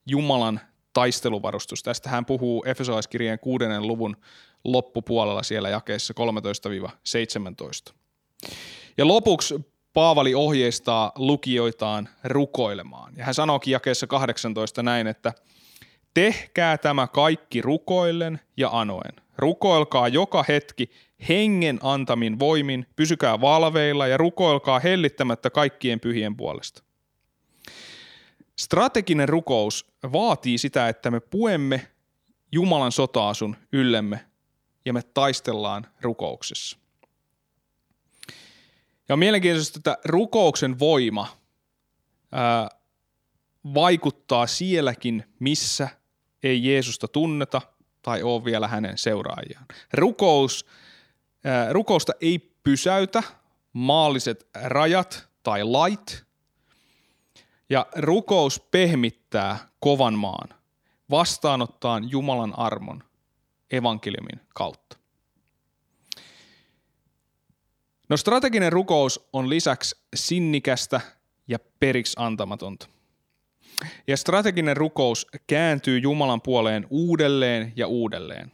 Jumalan 0.06 0.60
taisteluvarustus. 0.94 1.84
Tästä 1.84 2.10
hän 2.10 2.26
puhuu 2.26 2.64
Efesolaiskirjeen 2.68 3.40
kuudennen 3.40 3.88
luvun 3.88 4.18
loppupuolella 4.64 5.44
siellä 5.44 5.70
jakeessa 5.70 6.14
13-17. 7.90 7.94
Ja 8.98 9.08
lopuksi 9.08 9.56
Paavali 9.94 10.36
ohjeistaa 10.36 11.12
lukijoitaan 11.16 12.10
rukoilemaan. 12.24 13.14
Ja 13.18 13.26
hän 13.26 13.34
sanookin 13.34 13.72
jakeessa 13.72 14.08
18 14.08 14.84
näin, 14.84 15.08
että 15.08 15.34
tehkää 16.14 16.78
tämä 16.78 17.08
kaikki 17.08 17.62
rukoillen 17.62 18.40
ja 18.58 18.70
anoen. 18.72 19.14
Rukoilkaa 19.38 20.08
joka 20.08 20.46
hetki 20.48 20.92
hengen 21.30 21.80
antamin 21.82 22.40
voimin, 22.40 22.86
pysykää 22.96 23.42
valveilla 23.42 24.08
ja 24.08 24.18
rukoilkaa 24.18 24.80
hellittämättä 24.80 25.50
kaikkien 25.50 26.00
pyhien 26.00 26.38
puolesta. 26.38 26.84
Strateginen 28.60 29.30
rukous 29.30 29.86
vaatii 30.04 30.58
sitä, 30.58 30.90
että 30.90 31.12
me 31.12 31.20
puemme 31.20 31.88
Jumalan 32.52 32.92
sotaasun 32.92 33.56
yllemme 33.72 34.26
ja 34.86 34.94
me 34.94 35.02
taistellaan 35.14 35.88
rukouksessa. 36.02 36.78
Ja 39.10 39.14
on 39.16 39.20
mielenkiintoista, 39.20 39.80
että 39.80 39.98
rukouksen 40.06 40.80
voima 40.80 41.28
ää, 42.32 42.70
vaikuttaa 43.74 44.48
sielläkin, 44.48 45.24
missä 45.40 45.90
ei 46.44 46.66
Jeesusta 46.66 47.08
tunneta 47.08 47.62
tai 48.02 48.24
ole 48.24 48.46
vielä 48.46 48.68
hänen 48.68 48.98
seuraajiaan. 48.98 49.66
Rukous 49.94 50.66
rukousta 51.72 52.14
ei 52.22 52.40
pysäytä 52.64 53.24
maalliset 53.74 54.48
rajat 54.64 55.28
tai 55.44 55.64
lait, 55.64 56.24
ja 57.70 57.86
rukous 57.96 58.60
pehmittää 58.60 59.58
kovan 59.80 60.14
maan 60.14 60.50
vastaanottaa 61.10 62.00
Jumalan 62.10 62.60
armon 62.60 63.04
evankeliumin 63.72 64.40
kautta. 64.54 64.98
No 68.10 68.18
strateginen 68.18 68.72
rukous 68.72 69.30
on 69.34 69.50
lisäksi 69.50 69.96
sinnikästä 70.16 71.02
ja 71.48 71.60
periksi 71.80 72.16
antamatonta. 72.18 72.88
Ja 74.08 74.18
strateginen 74.18 74.78
rukous 74.78 75.28
kääntyy 75.48 76.00
Jumalan 76.00 76.42
puoleen 76.42 76.88
uudelleen 76.90 77.74
ja 77.76 77.88
uudelleen 77.88 78.52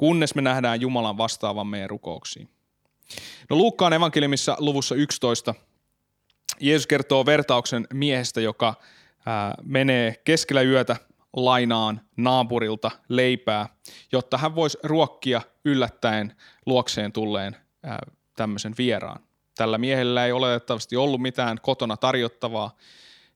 kunnes 0.00 0.34
me 0.34 0.42
nähdään 0.42 0.80
Jumalan 0.80 1.18
vastaavan 1.18 1.66
meidän 1.66 1.90
rukouksiin. 1.90 2.48
No 3.50 3.56
Luukkaan 3.56 3.92
evankeliumissa 3.92 4.56
luvussa 4.58 4.94
11 4.94 5.54
Jeesus 6.60 6.86
kertoo 6.86 7.26
vertauksen 7.26 7.86
miehestä, 7.92 8.40
joka 8.40 8.74
ää, 9.26 9.54
menee 9.62 10.14
keskellä 10.24 10.62
yötä 10.62 10.96
lainaan 11.36 12.00
naapurilta 12.16 12.90
leipää, 13.08 13.68
jotta 14.12 14.38
hän 14.38 14.54
voisi 14.54 14.78
ruokkia 14.82 15.42
yllättäen 15.64 16.36
luokseen 16.66 17.12
tulleen 17.12 17.56
ää, 17.82 17.98
tämmöisen 18.36 18.74
vieraan. 18.78 19.22
Tällä 19.56 19.78
miehellä 19.78 20.26
ei 20.26 20.32
oletettavasti 20.32 20.96
ollut 20.96 21.22
mitään 21.22 21.58
kotona 21.62 21.96
tarjottavaa, 21.96 22.76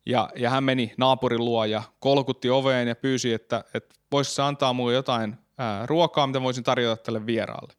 ja, 0.06 0.30
ja 0.36 0.50
hän 0.50 0.64
meni 0.64 0.94
naapurin 0.98 1.44
luo 1.44 1.64
ja 1.64 1.82
kolkutti 2.00 2.50
oveen 2.50 2.88
ja 2.88 2.96
pyysi, 2.96 3.32
että, 3.32 3.64
että 3.74 3.94
voisi 4.12 4.42
antaa 4.42 4.72
mulle 4.72 4.94
jotain 4.94 5.43
ää, 5.58 5.86
ruokaa, 5.86 6.26
mitä 6.26 6.42
voisin 6.42 6.64
tarjota 6.64 7.02
tälle 7.02 7.26
vieraalle. 7.26 7.72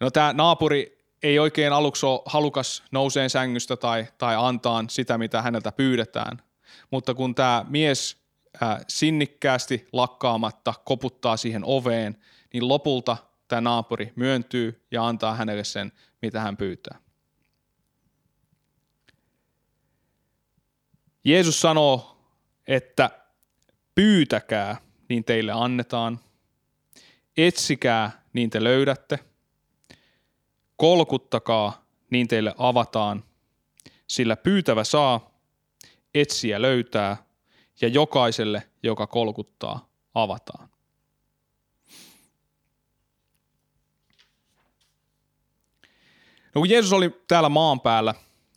No 0.00 0.10
tämä 0.10 0.32
naapuri 0.32 0.98
ei 1.22 1.38
oikein 1.38 1.72
aluksi 1.72 2.06
ole 2.06 2.22
halukas 2.26 2.82
nouseen 2.90 3.30
sängystä 3.30 3.76
tai, 3.76 4.06
tai 4.18 4.36
antaa 4.38 4.84
sitä, 4.88 5.18
mitä 5.18 5.42
häneltä 5.42 5.72
pyydetään. 5.72 6.42
Mutta 6.90 7.14
kun 7.14 7.34
tämä 7.34 7.64
mies 7.68 8.16
ää, 8.60 8.80
sinnikkäästi 8.88 9.88
lakkaamatta 9.92 10.74
koputtaa 10.84 11.36
siihen 11.36 11.62
oveen, 11.64 12.18
niin 12.52 12.68
lopulta 12.68 13.16
tämä 13.48 13.60
naapuri 13.60 14.12
myöntyy 14.16 14.86
ja 14.90 15.06
antaa 15.06 15.34
hänelle 15.34 15.64
sen, 15.64 15.92
mitä 16.22 16.40
hän 16.40 16.56
pyytää. 16.56 16.98
Jeesus 21.24 21.60
sanoo, 21.60 22.18
että 22.66 23.10
pyytäkää, 23.94 24.76
niin 25.08 25.24
teille 25.24 25.52
annetaan. 25.52 26.20
Etsikää, 27.36 28.22
niin 28.32 28.50
te 28.50 28.64
löydätte. 28.64 29.18
Kolkuttakaa, 30.76 31.84
niin 32.10 32.28
teille 32.28 32.54
avataan. 32.58 33.24
Sillä 34.06 34.36
pyytävä 34.36 34.84
saa, 34.84 35.30
etsiä 36.14 36.62
löytää, 36.62 37.16
ja 37.80 37.88
jokaiselle, 37.88 38.62
joka 38.82 39.06
kolkuttaa, 39.06 39.88
avataan. 40.14 40.68
No 46.54 46.60
kun 46.60 46.70
Jeesus 46.70 46.92
oli 46.92 47.22
täällä 47.28 47.48
maan 47.48 47.80
päällä 47.80 48.14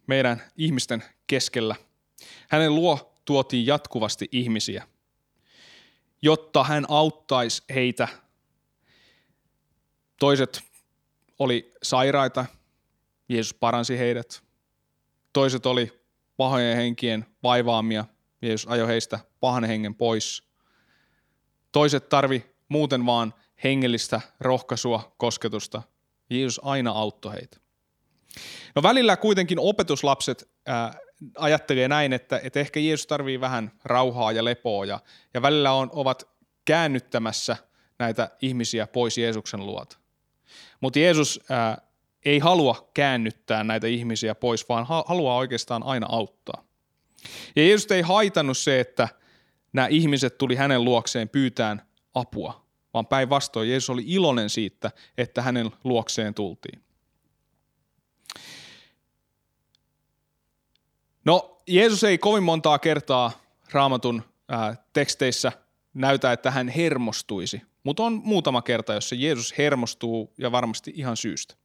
meidän 0.08 0.42
ihmisten 0.58 1.04
keskellä, 1.28 1.76
hänen 2.50 2.76
luo 2.76 3.14
tuotiin 3.26 3.66
jatkuvasti 3.66 4.30
ihmisiä, 4.32 4.88
jotta 6.22 6.64
hän 6.64 6.86
auttaisi 6.90 7.64
heitä. 7.74 8.08
Toiset 10.20 10.62
oli 11.40 11.72
sairaita, 11.84 12.46
Jeesus 13.30 13.54
paransi 13.54 13.98
heidät. 13.98 14.44
Toiset 15.34 15.66
oli 15.66 16.02
pahojen 16.38 16.78
henkien 16.78 17.26
vaivaamia, 17.44 18.06
Jeesus 18.42 18.68
ajoi 18.68 18.88
heistä 18.88 19.20
pahan 19.40 19.64
hengen 19.64 19.96
pois. 19.96 20.44
Toiset 21.72 22.10
tarvi 22.10 22.46
muuten 22.70 23.06
vaan 23.06 23.34
hengellistä 23.64 24.22
rohkaisua, 24.40 25.16
kosketusta. 25.18 25.82
Jeesus 26.30 26.62
aina 26.64 26.92
auttoi 26.92 27.34
heitä. 27.34 27.58
No 28.76 28.84
välillä 28.84 29.18
kuitenkin 29.18 29.60
opetuslapset 29.60 30.50
ää, 30.66 31.00
ajattelee 31.38 31.88
näin, 31.88 32.14
että, 32.14 32.40
että 32.44 32.60
ehkä 32.60 32.80
Jeesus 32.80 33.08
tarvii 33.08 33.42
vähän 33.42 33.72
rauhaa 33.84 34.32
ja 34.32 34.46
lepoa 34.46 34.86
ja, 34.86 35.00
ja 35.34 35.42
välillä 35.42 35.72
on, 35.72 35.90
ovat 35.94 36.28
käännyttämässä 36.66 37.58
näitä 38.00 38.30
ihmisiä 38.42 38.88
pois 38.88 39.18
Jeesuksen 39.18 39.66
luota. 39.66 39.98
Mutta 40.82 41.00
Jeesus 41.00 41.40
ää, 41.50 41.82
ei 42.26 42.40
halua 42.40 42.90
käännyttää 42.94 43.64
näitä 43.64 43.88
ihmisiä 43.88 44.36
pois, 44.36 44.70
vaan 44.70 44.86
haluaa 45.06 45.38
oikeastaan 45.38 45.84
aina 45.84 46.08
auttaa. 46.10 46.64
Ja 47.56 47.64
Jeesus 47.64 47.92
ei 47.92 48.02
haitannut 48.02 48.58
se, 48.58 48.80
että 48.80 49.10
nämä 49.74 49.88
ihmiset 49.88 50.38
tuli 50.38 50.56
hänen 50.56 50.84
luokseen 50.84 51.30
pyytään 51.30 51.82
apua, 52.14 52.66
vaan 52.94 53.08
päinvastoin 53.08 53.70
Jeesus 53.70 53.90
oli 53.90 54.04
iloinen 54.06 54.50
siitä, 54.50 54.92
että 55.18 55.42
hänen 55.42 55.72
luokseen 55.84 56.34
tultiin. 56.34 56.84
No, 61.26 61.62
Jeesus 61.68 62.04
ei 62.04 62.18
kovin 62.18 62.44
montaa 62.44 62.80
kertaa 62.80 63.32
raamatun 63.72 64.24
ää, 64.50 64.76
teksteissä 64.94 65.52
näytä, 65.94 66.32
että 66.32 66.52
hän 66.52 66.70
hermostuisi, 66.70 67.62
mutta 67.84 68.04
on 68.04 68.22
muutama 68.24 68.62
kerta, 68.62 68.94
jossa 68.94 69.16
Jeesus 69.16 69.58
hermostuu 69.58 70.34
ja 70.38 70.52
varmasti 70.52 70.94
ihan 70.96 71.18
syystä. 71.18 71.56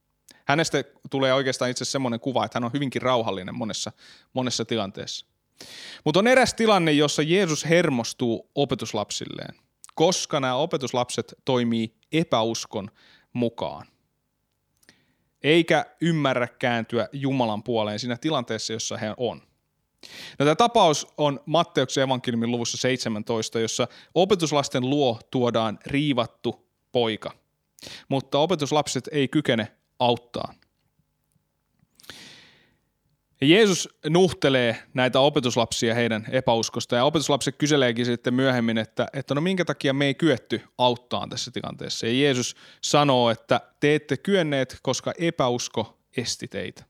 Hänestä 0.45 0.83
tulee 1.09 1.33
oikeastaan 1.33 1.71
itse 1.71 1.85
semmoinen 1.85 2.19
kuva, 2.19 2.45
että 2.45 2.55
hän 2.55 2.63
on 2.63 2.73
hyvinkin 2.73 3.01
rauhallinen 3.01 3.55
monessa, 3.55 3.91
monessa 4.33 4.65
tilanteessa. 4.65 5.25
Mutta 6.05 6.19
on 6.19 6.27
eräs 6.27 6.53
tilanne, 6.53 6.91
jossa 6.91 7.21
Jeesus 7.21 7.65
hermostuu 7.65 8.51
opetuslapsilleen, 8.55 9.55
koska 9.95 10.39
nämä 10.39 10.55
opetuslapset 10.55 11.33
toimii 11.45 11.95
epäuskon 12.11 12.91
mukaan. 13.33 13.87
Eikä 15.43 15.85
ymmärrä 16.01 16.47
kääntyä 16.47 17.09
Jumalan 17.11 17.63
puoleen 17.63 17.99
siinä 17.99 18.17
tilanteessa, 18.17 18.73
jossa 18.73 18.97
he 18.97 19.13
on. 19.17 19.46
No, 20.39 20.45
tämä 20.45 20.55
tapaus 20.55 21.07
on 21.17 21.39
Matteuksen 21.45 22.03
evankeliumin 22.03 22.51
luvussa 22.51 22.77
17, 22.77 23.59
jossa 23.59 23.87
opetuslasten 24.15 24.89
luo 24.89 25.19
tuodaan 25.31 25.79
riivattu 25.85 26.67
poika, 26.91 27.31
mutta 28.09 28.39
opetuslapset 28.39 29.09
ei 29.11 29.27
kykene 29.27 29.67
auttaa. 29.99 30.53
Ja 33.41 33.47
Jeesus 33.47 33.89
nuhtelee 34.09 34.83
näitä 34.93 35.19
opetuslapsia 35.19 35.95
heidän 35.95 36.25
epäuskosta 36.31 36.95
ja 36.95 37.03
opetuslapset 37.03 37.55
kyseleekin 37.57 38.05
sitten 38.05 38.33
myöhemmin, 38.33 38.77
että, 38.77 39.07
että 39.13 39.35
no 39.35 39.41
minkä 39.41 39.65
takia 39.65 39.93
me 39.93 40.05
ei 40.05 40.15
kyetty 40.15 40.61
auttaa 40.77 41.27
tässä 41.27 41.51
tilanteessa. 41.51 42.07
Ja 42.07 42.13
Jeesus 42.13 42.55
sanoo, 42.81 43.29
että 43.29 43.61
te 43.79 43.95
ette 43.95 44.17
kyenneet, 44.17 44.77
koska 44.81 45.13
epäusko 45.17 45.99
esti 46.17 46.47
teitä. 46.47 46.83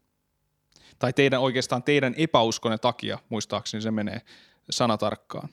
Tai 0.99 1.13
teidän 1.13 1.41
oikeastaan 1.41 1.83
teidän 1.83 2.13
epäuskonne 2.17 2.77
takia, 2.77 3.19
muistaakseni 3.29 3.81
se 3.81 3.91
menee 3.91 4.21
sanatarkkaan. 4.69 5.49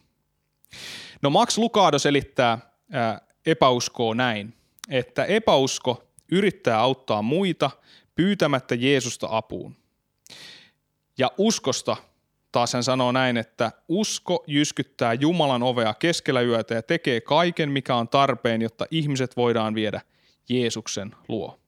No 1.22 1.30
Max 1.30 1.58
Lucado 1.58 1.98
selittää 1.98 2.58
ää, 2.92 3.20
epäuskoa 3.46 4.14
näin, 4.14 4.54
että 4.88 5.24
epäusko 5.24 6.04
yrittää 6.32 6.78
auttaa 6.78 7.22
muita 7.22 7.70
pyytämättä 8.14 8.74
Jeesusta 8.74 9.28
apuun. 9.30 9.76
Ja 11.18 11.30
uskosta 11.38 11.96
taas 12.52 12.72
hän 12.72 12.84
sanoo 12.84 13.12
näin, 13.12 13.36
että 13.36 13.72
usko 13.88 14.44
jyskyttää 14.46 15.14
Jumalan 15.14 15.62
ovea 15.62 15.94
keskellä 15.94 16.40
yötä 16.40 16.74
ja 16.74 16.82
tekee 16.82 17.20
kaiken, 17.20 17.70
mikä 17.70 17.96
on 17.96 18.08
tarpeen, 18.08 18.62
jotta 18.62 18.86
ihmiset 18.90 19.36
voidaan 19.36 19.74
viedä 19.74 20.00
Jeesuksen 20.48 21.14
luo. 21.28 21.60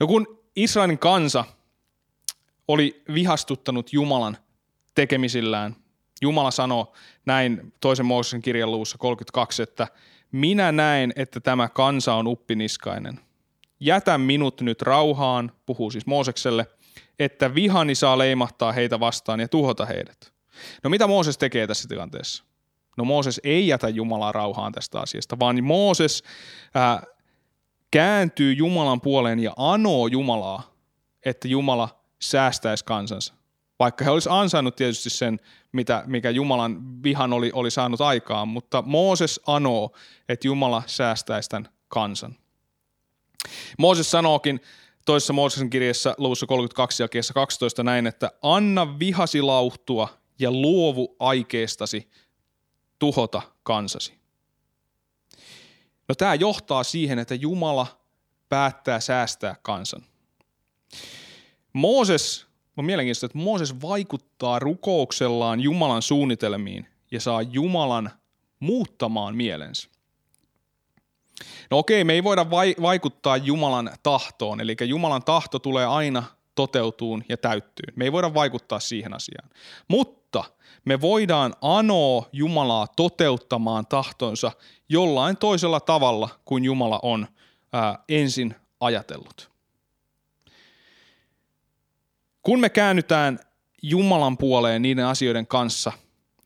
No 0.00 0.06
kun 0.06 0.35
Israelin 0.56 0.98
kansa 0.98 1.44
oli 2.68 3.02
vihastuttanut 3.14 3.92
Jumalan 3.92 4.36
tekemisillään, 4.94 5.76
Jumala 6.22 6.50
sanoi 6.50 6.86
näin 7.26 7.72
toisen 7.80 8.06
Mooseksen 8.06 8.42
kirjan 8.42 8.70
luvussa 8.70 8.98
32, 8.98 9.62
että 9.62 9.88
minä 10.32 10.72
näen, 10.72 11.12
että 11.16 11.40
tämä 11.40 11.68
kansa 11.68 12.14
on 12.14 12.26
uppiniskainen. 12.26 13.20
Jätä 13.80 14.18
minut 14.18 14.60
nyt 14.60 14.82
rauhaan, 14.82 15.52
puhuu 15.66 15.90
siis 15.90 16.06
Moosekselle, 16.06 16.66
että 17.18 17.54
vihani 17.54 17.94
saa 17.94 18.18
leimahtaa 18.18 18.72
heitä 18.72 19.00
vastaan 19.00 19.40
ja 19.40 19.48
tuhota 19.48 19.86
heidät. 19.86 20.32
No 20.82 20.90
mitä 20.90 21.06
Mooses 21.06 21.38
tekee 21.38 21.66
tässä 21.66 21.88
tilanteessa? 21.88 22.44
No 22.96 23.04
Mooses 23.04 23.40
ei 23.44 23.68
jätä 23.68 23.88
Jumalaa 23.88 24.32
rauhaan 24.32 24.72
tästä 24.72 25.00
asiasta, 25.00 25.38
vaan 25.38 25.64
Mooses 25.64 26.22
ää, 26.74 27.02
kääntyy 27.90 28.52
Jumalan 28.52 29.00
puoleen 29.00 29.38
ja 29.38 29.52
anoo 29.56 30.06
Jumalaa, 30.06 30.74
että 31.24 31.48
Jumala 31.48 32.00
säästäisi 32.22 32.84
kansansa. 32.84 33.34
Vaikka 33.78 34.04
he 34.04 34.10
olisivat 34.10 34.36
ansainnut 34.38 34.76
tietysti 34.76 35.10
sen, 35.10 35.40
mitä, 35.72 36.04
mikä 36.06 36.30
Jumalan 36.30 37.02
vihan 37.02 37.32
oli, 37.32 37.50
oli 37.54 37.70
saanut 37.70 38.00
aikaan, 38.00 38.48
mutta 38.48 38.82
Mooses 38.82 39.40
anoo, 39.46 39.92
että 40.28 40.48
Jumala 40.48 40.82
säästäisi 40.86 41.48
tämän 41.48 41.68
kansan. 41.88 42.36
Mooses 43.78 44.10
sanookin 44.10 44.60
toisessa 45.04 45.32
Mooseksen 45.32 45.70
kirjassa 45.70 46.14
luvussa 46.18 46.46
32 46.46 47.02
ja 47.02 47.08
12 47.34 47.82
näin, 47.82 48.06
että 48.06 48.30
anna 48.42 48.98
vihasi 48.98 49.42
lauhtua 49.42 50.08
ja 50.38 50.50
luovu 50.50 51.16
aikeestasi 51.18 52.10
tuhota 52.98 53.42
kansasi. 53.62 54.25
No 56.08 56.14
tämä 56.14 56.34
johtaa 56.34 56.84
siihen, 56.84 57.18
että 57.18 57.34
Jumala 57.34 57.86
päättää 58.48 59.00
säästää 59.00 59.56
kansan. 59.62 60.02
Mooses, 61.72 62.46
on 62.76 62.84
mielenkiintoista, 62.84 63.26
että 63.26 63.38
Mooses 63.38 63.82
vaikuttaa 63.82 64.58
rukouksellaan 64.58 65.60
Jumalan 65.60 66.02
suunnitelmiin 66.02 66.86
ja 67.10 67.20
saa 67.20 67.42
Jumalan 67.42 68.10
muuttamaan 68.60 69.36
mielensä. 69.36 69.88
No 71.70 71.78
okei, 71.78 72.04
me 72.04 72.12
ei 72.12 72.24
voida 72.24 72.50
vaikuttaa 72.82 73.36
Jumalan 73.36 73.90
tahtoon, 74.02 74.60
eli 74.60 74.76
Jumalan 74.84 75.22
tahto 75.22 75.58
tulee 75.58 75.86
aina 75.86 76.22
toteutuun 76.54 77.24
ja 77.28 77.36
täyttyyn. 77.36 77.92
Me 77.96 78.04
ei 78.04 78.12
voida 78.12 78.34
vaikuttaa 78.34 78.80
siihen 78.80 79.14
asiaan. 79.14 79.50
Mutta 79.88 80.25
me 80.86 81.00
voidaan 81.00 81.54
anoa 81.62 82.28
Jumalaa 82.32 82.86
toteuttamaan 82.86 83.86
tahtonsa 83.86 84.52
jollain 84.88 85.36
toisella 85.36 85.80
tavalla 85.80 86.28
kuin 86.44 86.64
Jumala 86.64 87.00
on 87.02 87.26
ää, 87.72 88.04
ensin 88.08 88.54
ajatellut. 88.80 89.50
Kun 92.42 92.60
me 92.60 92.68
käännytään 92.68 93.38
Jumalan 93.82 94.38
puoleen 94.38 94.82
niiden 94.82 95.06
asioiden 95.06 95.46
kanssa, 95.46 95.92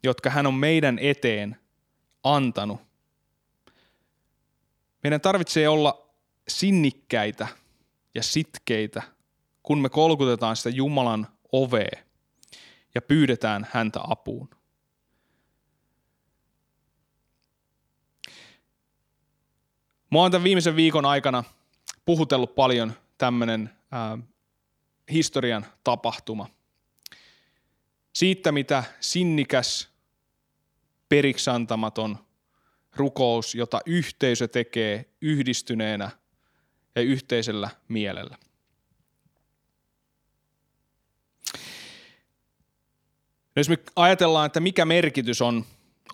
jotka 0.02 0.30
hän 0.30 0.46
on 0.46 0.54
meidän 0.54 0.98
eteen 0.98 1.56
antanut, 2.24 2.80
meidän 5.02 5.20
tarvitsee 5.20 5.68
olla 5.68 6.06
sinnikkäitä 6.48 7.48
ja 8.14 8.22
sitkeitä, 8.22 9.02
kun 9.62 9.78
me 9.78 9.88
kolkutetaan 9.88 10.56
sitä 10.56 10.68
Jumalan 10.70 11.26
ovea 11.52 12.09
ja 12.94 13.02
pyydetään 13.02 13.66
häntä 13.72 14.00
apuun. 14.02 14.50
Mua 20.10 20.24
on 20.24 20.30
tämän 20.30 20.44
viimeisen 20.44 20.76
viikon 20.76 21.04
aikana 21.04 21.44
puhutellut 22.04 22.54
paljon 22.54 22.92
tämmöinen 23.18 23.70
historian 25.12 25.66
tapahtuma. 25.84 26.48
Siitä, 28.12 28.52
mitä 28.52 28.84
sinnikäs, 29.00 29.88
periksantamaton 31.08 32.18
rukous, 32.96 33.54
jota 33.54 33.80
yhteisö 33.86 34.48
tekee 34.48 35.10
yhdistyneenä 35.20 36.10
ja 36.94 37.02
yhteisellä 37.02 37.70
mielellä. 37.88 38.38
Jos 43.60 43.68
me 43.68 43.78
ajatellaan, 43.96 44.46
että 44.46 44.60
mikä 44.60 44.84
merkitys 44.84 45.42
on, 45.42 45.64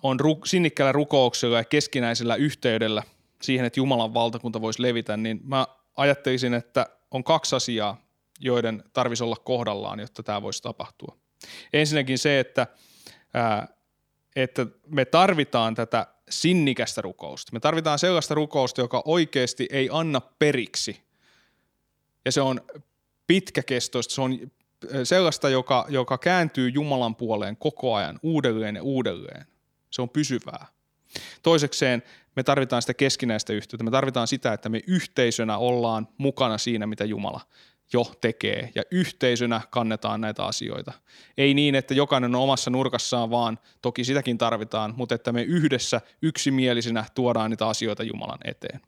on 0.03 0.19
ru, 0.19 0.39
sinnikkäällä 0.45 0.91
rukouksella 0.91 1.57
ja 1.57 1.63
keskinäisellä 1.63 2.35
yhteydellä 2.35 3.03
siihen, 3.41 3.65
että 3.65 3.79
Jumalan 3.79 4.13
valtakunta 4.13 4.61
voisi 4.61 4.81
levitä, 4.81 5.17
niin 5.17 5.39
mä 5.43 5.67
ajattelisin, 5.97 6.53
että 6.53 6.87
on 7.11 7.23
kaksi 7.23 7.55
asiaa, 7.55 8.01
joiden 8.39 8.83
tarvisi 8.93 9.23
olla 9.23 9.35
kohdallaan, 9.35 9.99
jotta 9.99 10.23
tämä 10.23 10.41
voisi 10.41 10.63
tapahtua. 10.63 11.17
Ensinnäkin 11.73 12.17
se, 12.17 12.39
että, 12.39 12.67
ää, 13.33 13.67
että 14.35 14.65
me 14.87 15.05
tarvitaan 15.05 15.75
tätä 15.75 16.07
sinnikästä 16.29 17.01
rukousta. 17.01 17.49
Me 17.53 17.59
tarvitaan 17.59 17.99
sellaista 17.99 18.35
rukousta, 18.35 18.81
joka 18.81 19.01
oikeasti 19.05 19.67
ei 19.71 19.89
anna 19.91 20.21
periksi. 20.21 21.01
Ja 22.25 22.31
se 22.31 22.41
on 22.41 22.61
pitkäkestoista, 23.27 24.15
se 24.15 24.21
on 24.21 24.51
sellaista, 25.03 25.49
joka, 25.49 25.85
joka 25.89 26.17
kääntyy 26.17 26.69
Jumalan 26.69 27.15
puoleen 27.15 27.57
koko 27.57 27.95
ajan 27.95 28.19
uudelleen 28.23 28.75
ja 28.75 28.83
uudelleen. 28.83 29.45
Se 29.91 30.01
on 30.01 30.09
pysyvää. 30.09 30.65
Toisekseen 31.43 32.03
me 32.35 32.43
tarvitaan 32.43 32.81
sitä 32.81 32.93
keskinäistä 32.93 33.53
yhteyttä. 33.53 33.83
Me 33.83 33.91
tarvitaan 33.91 34.27
sitä, 34.27 34.53
että 34.53 34.69
me 34.69 34.81
yhteisönä 34.87 35.57
ollaan 35.57 36.07
mukana 36.17 36.57
siinä, 36.57 36.87
mitä 36.87 37.05
Jumala 37.05 37.41
jo 37.93 38.11
tekee 38.21 38.71
ja 38.75 38.83
yhteisönä 38.91 39.61
kannetaan 39.69 40.21
näitä 40.21 40.45
asioita. 40.45 40.93
Ei 41.37 41.53
niin, 41.53 41.75
että 41.75 41.93
jokainen 41.93 42.35
on 42.35 42.41
omassa 42.41 42.69
nurkassaan, 42.69 43.29
vaan 43.29 43.59
toki 43.81 44.03
sitäkin 44.03 44.37
tarvitaan, 44.37 44.93
mutta 44.97 45.15
että 45.15 45.31
me 45.31 45.43
yhdessä 45.43 46.01
yksimielisinä 46.21 47.05
tuodaan 47.15 47.49
niitä 47.49 47.67
asioita 47.67 48.03
Jumalan 48.03 48.39
eteen. 48.43 48.81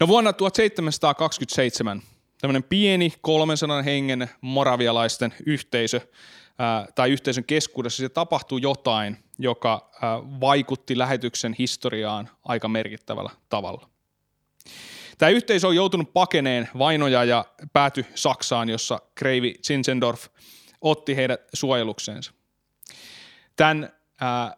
No 0.00 0.08
vuonna 0.08 0.32
1727 0.32 2.02
tämmöinen 2.40 2.62
pieni 2.62 3.12
300 3.20 3.82
hengen 3.82 4.30
moravialaisten 4.40 5.34
yhteisö 5.46 6.00
ää, 6.58 6.86
tai 6.94 7.10
yhteisön 7.10 7.44
keskuudessa 7.44 8.00
se 8.02 8.08
tapahtui 8.08 8.62
jotain, 8.62 9.16
joka 9.38 9.90
ää, 10.02 10.18
vaikutti 10.40 10.98
lähetyksen 10.98 11.54
historiaan 11.58 12.28
aika 12.44 12.68
merkittävällä 12.68 13.30
tavalla. 13.48 13.88
Tämä 15.18 15.30
yhteisö 15.30 15.68
on 15.68 15.76
joutunut 15.76 16.12
pakeneen 16.12 16.68
vainoja 16.78 17.24
ja 17.24 17.44
pääty 17.72 18.06
Saksaan, 18.14 18.68
jossa 18.68 18.98
Kreivi 19.14 19.54
Zinzendorf 19.66 20.26
otti 20.80 21.16
heidät 21.16 21.40
suojelukseensa. 21.52 22.32
Tämän 23.56 23.92
ää, 24.20 24.56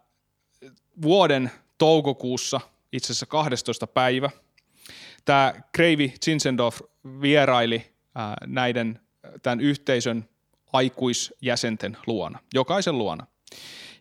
vuoden 1.02 1.50
toukokuussa, 1.78 2.60
itse 2.92 3.06
asiassa 3.06 3.26
12. 3.26 3.86
päivä, 3.86 4.30
tämä 5.28 5.54
Kreivi 5.72 6.14
Zinzendorf 6.24 6.80
vieraili 7.20 7.86
näiden 8.46 9.00
tämän 9.42 9.60
yhteisön 9.60 10.28
aikuisjäsenten 10.72 11.96
luona, 12.06 12.38
jokaisen 12.54 12.98
luona. 12.98 13.26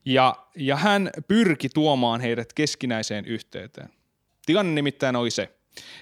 Ja, 0.05 0.35
ja 0.55 0.75
hän 0.75 1.09
pyrki 1.27 1.69
tuomaan 1.69 2.21
heidät 2.21 2.53
keskinäiseen 2.53 3.25
yhteyteen. 3.25 3.89
Tilanne 4.45 4.73
nimittäin 4.73 5.15
oli 5.15 5.31
se, 5.31 5.55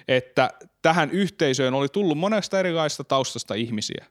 että 0.08 0.50
tähän 0.82 1.10
yhteisöön 1.10 1.74
oli 1.74 1.88
tullut 1.88 2.18
monesta 2.18 2.60
erilaisesta 2.60 3.04
taustasta 3.04 3.54
ihmisiä. 3.54 4.06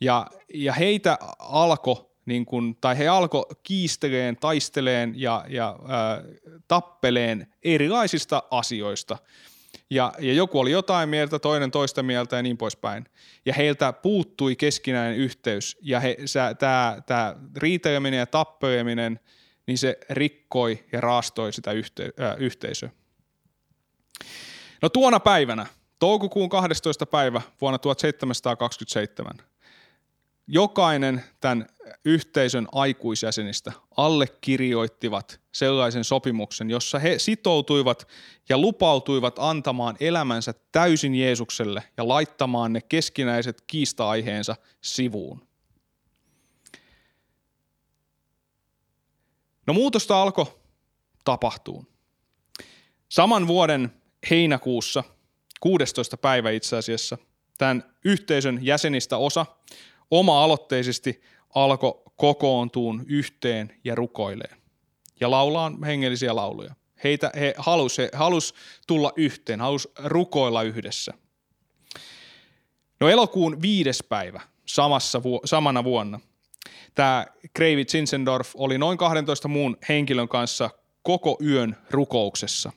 Ja, 0.00 0.26
ja 0.54 0.72
heitä 0.72 1.18
alkoi 1.38 2.08
niin 2.26 2.46
kun, 2.46 2.76
tai 2.80 2.98
he 2.98 3.08
alkoi 3.08 3.44
kiisteleen, 3.62 4.36
taisteleen 4.36 5.12
ja, 5.16 5.44
ja 5.48 5.78
ää, 5.88 6.22
tappeleen 6.68 7.46
erilaisista 7.62 8.42
asioista. 8.50 9.18
Ja, 9.90 10.12
ja 10.18 10.32
joku 10.32 10.58
oli 10.58 10.70
jotain 10.70 11.08
mieltä, 11.08 11.38
toinen 11.38 11.70
toista 11.70 12.02
mieltä 12.02 12.36
ja 12.36 12.42
niin 12.42 12.56
poispäin. 12.56 13.06
Ja 13.46 13.54
heiltä 13.54 13.92
puuttui 13.92 14.56
keskinäinen 14.56 15.18
yhteys 15.18 15.78
ja 15.82 16.00
tämä 17.06 17.36
riiteleminen 17.56 18.18
ja 18.18 18.26
tappeleminen, 18.26 19.20
niin 19.66 19.78
se 19.78 19.98
rikkoi 20.10 20.84
ja 20.92 21.00
raastoi 21.00 21.52
sitä 21.52 21.72
yhte, 21.72 22.10
ää, 22.18 22.34
yhteisöä. 22.34 22.90
No 24.82 24.88
tuona 24.88 25.20
päivänä, 25.20 25.66
toukokuun 25.98 26.48
12. 26.48 27.06
päivä 27.06 27.42
vuonna 27.60 27.78
1727, 27.78 29.47
jokainen 30.48 31.24
tämän 31.40 31.66
yhteisön 32.04 32.68
aikuisjäsenistä 32.72 33.72
allekirjoittivat 33.96 35.40
sellaisen 35.52 36.04
sopimuksen, 36.04 36.70
jossa 36.70 36.98
he 36.98 37.18
sitoutuivat 37.18 38.08
ja 38.48 38.58
lupautuivat 38.58 39.38
antamaan 39.38 39.96
elämänsä 40.00 40.54
täysin 40.72 41.14
Jeesukselle 41.14 41.82
ja 41.96 42.08
laittamaan 42.08 42.72
ne 42.72 42.80
keskinäiset 42.80 43.60
kiista-aiheensa 43.66 44.56
sivuun. 44.80 45.48
No 49.66 49.74
muutosta 49.74 50.22
alkoi 50.22 50.46
tapahtuu. 51.24 51.86
Saman 53.08 53.46
vuoden 53.46 53.92
heinäkuussa, 54.30 55.04
16. 55.60 56.16
päivä 56.16 56.50
itse 56.50 56.76
asiassa, 56.76 57.18
tämän 57.58 57.84
yhteisön 58.04 58.58
jäsenistä 58.62 59.16
osa 59.16 59.46
oma-aloitteisesti 60.10 61.20
alkoi 61.54 62.02
kokoontuun 62.16 63.04
yhteen 63.06 63.76
ja 63.84 63.94
rukoilee 63.94 64.56
ja 65.20 65.30
laulaa 65.30 65.72
hengellisiä 65.86 66.36
lauluja. 66.36 66.74
Heitä, 67.04 67.30
he 67.34 67.54
halus, 67.58 67.98
he 67.98 68.10
halus 68.12 68.54
tulla 68.86 69.12
yhteen, 69.16 69.60
halus 69.60 69.88
rukoilla 70.04 70.62
yhdessä. 70.62 71.12
No 73.00 73.08
elokuun 73.08 73.62
viides 73.62 74.04
päivä 74.08 74.40
samassa 74.66 75.22
vu- 75.22 75.40
samana 75.44 75.84
vuonna 75.84 76.20
tämä 76.98 77.26
Kreivi 77.54 77.84
Zinzendorf 77.84 78.50
oli 78.54 78.78
noin 78.78 78.98
12 78.98 79.48
muun 79.48 79.76
henkilön 79.88 80.28
kanssa 80.28 80.70
koko 81.02 81.38
yön 81.44 81.76
rukouksessa. 81.90 82.72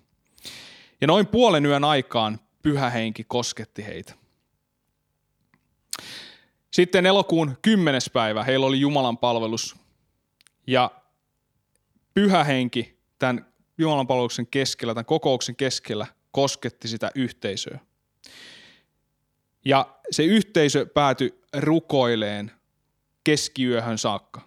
Ja 1.02 1.08
noin 1.08 1.28
puolen 1.28 1.66
yön 1.66 1.84
aikaan 1.84 2.40
pyhä 2.64 2.90
henki 2.90 3.24
kosketti 3.24 3.86
heitä. 3.86 4.14
Sitten 6.72 7.06
elokuun 7.06 7.58
kymmenes 7.62 8.10
päivä 8.10 8.44
heillä 8.44 8.66
oli 8.66 8.80
Jumalan 8.80 9.18
palvelus 9.18 9.76
ja 10.68 10.92
pyhä 12.14 12.44
henki 12.44 12.98
tämän 13.20 13.46
Jumalan 13.78 14.08
palveluksen 14.08 14.48
keskellä, 14.48 14.94
tämän 14.94 15.06
kokouksen 15.06 15.56
keskellä 15.56 16.08
kosketti 16.32 16.88
sitä 16.88 17.12
yhteisöä. 17.16 17.80
Ja 19.66 19.96
se 20.12 20.24
yhteisö 20.24 20.86
päätyi 20.86 21.42
rukoileen 21.58 22.52
keskiyöhön 23.24 23.98
saakka, 23.98 24.42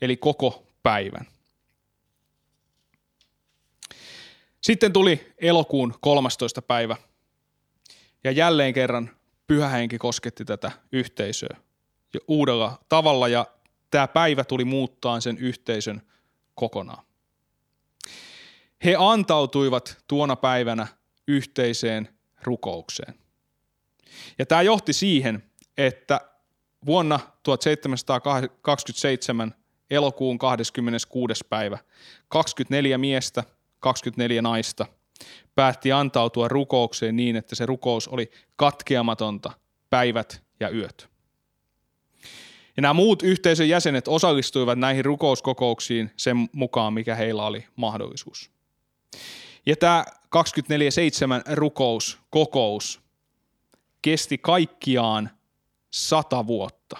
eli 0.00 0.16
koko 0.16 0.66
päivän. 0.82 1.26
Sitten 4.60 4.92
tuli 4.92 5.32
elokuun 5.38 5.94
13. 6.00 6.62
päivä 6.62 6.96
ja 8.24 8.30
jälleen 8.30 8.74
kerran 8.74 9.10
pyhä 9.46 9.68
henki 9.68 9.98
kosketti 9.98 10.44
tätä 10.44 10.70
yhteisöä 10.92 11.56
jo 12.14 12.20
uudella 12.28 12.78
tavalla 12.88 13.28
ja 13.28 13.46
tämä 13.90 14.08
päivä 14.08 14.44
tuli 14.44 14.64
muuttaa 14.64 15.20
sen 15.20 15.38
yhteisön 15.38 16.02
kokonaan. 16.54 17.04
He 18.84 18.96
antautuivat 18.98 20.04
tuona 20.08 20.36
päivänä 20.36 20.86
yhteiseen 21.28 22.08
rukoukseen. 22.42 23.14
Ja 24.38 24.46
tämä 24.46 24.62
johti 24.62 24.92
siihen, 24.92 25.44
että 25.76 26.20
vuonna 26.86 27.20
1727 27.42 29.54
elokuun 29.90 30.38
26. 30.38 31.44
päivä 31.48 31.78
24 32.28 32.98
miestä, 32.98 33.44
24 33.80 34.42
naista– 34.42 34.86
päätti 35.54 35.92
antautua 35.92 36.48
rukoukseen 36.48 37.16
niin, 37.16 37.36
että 37.36 37.54
se 37.54 37.66
rukous 37.66 38.08
oli 38.08 38.30
katkeamatonta 38.56 39.52
päivät 39.90 40.42
ja 40.60 40.70
yöt. 40.70 41.08
Ja 42.76 42.80
nämä 42.80 42.94
muut 42.94 43.22
yhteisön 43.22 43.68
jäsenet 43.68 44.08
osallistuivat 44.08 44.78
näihin 44.78 45.04
rukouskokouksiin 45.04 46.10
sen 46.16 46.48
mukaan, 46.52 46.92
mikä 46.92 47.14
heillä 47.14 47.46
oli 47.46 47.66
mahdollisuus. 47.76 48.50
Ja 49.66 49.76
tämä 49.76 50.04
24-7 50.36 51.52
rukous, 51.52 52.18
kokous, 52.30 53.00
kesti 54.02 54.38
kaikkiaan 54.38 55.30
sata 55.90 56.46
vuotta. 56.46 56.96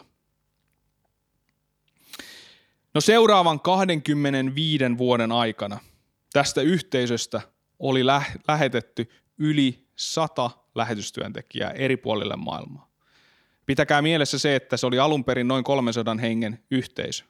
No 2.94 3.00
seuraavan 3.00 3.60
25 3.60 4.84
vuoden 4.98 5.32
aikana 5.32 5.80
tästä 6.32 6.60
yhteisöstä 6.60 7.40
oli 7.78 8.06
lä- 8.06 8.22
lähetetty 8.48 9.10
yli 9.38 9.88
sata 9.96 10.50
lähetystyöntekijää 10.74 11.70
eri 11.70 11.96
puolille 11.96 12.36
maailmaa. 12.36 12.90
Pitäkää 13.66 14.02
mielessä 14.02 14.38
se, 14.38 14.56
että 14.56 14.76
se 14.76 14.86
oli 14.86 14.98
alun 14.98 15.24
perin 15.24 15.48
noin 15.48 15.64
300 15.64 16.16
hengen 16.20 16.64
yhteisö. 16.70 17.24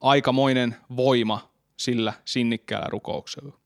Aikamoinen 0.00 0.76
voima 0.96 1.52
sillä 1.76 2.12
sinnikkäällä 2.24 2.86
rukouksella. 2.90 3.58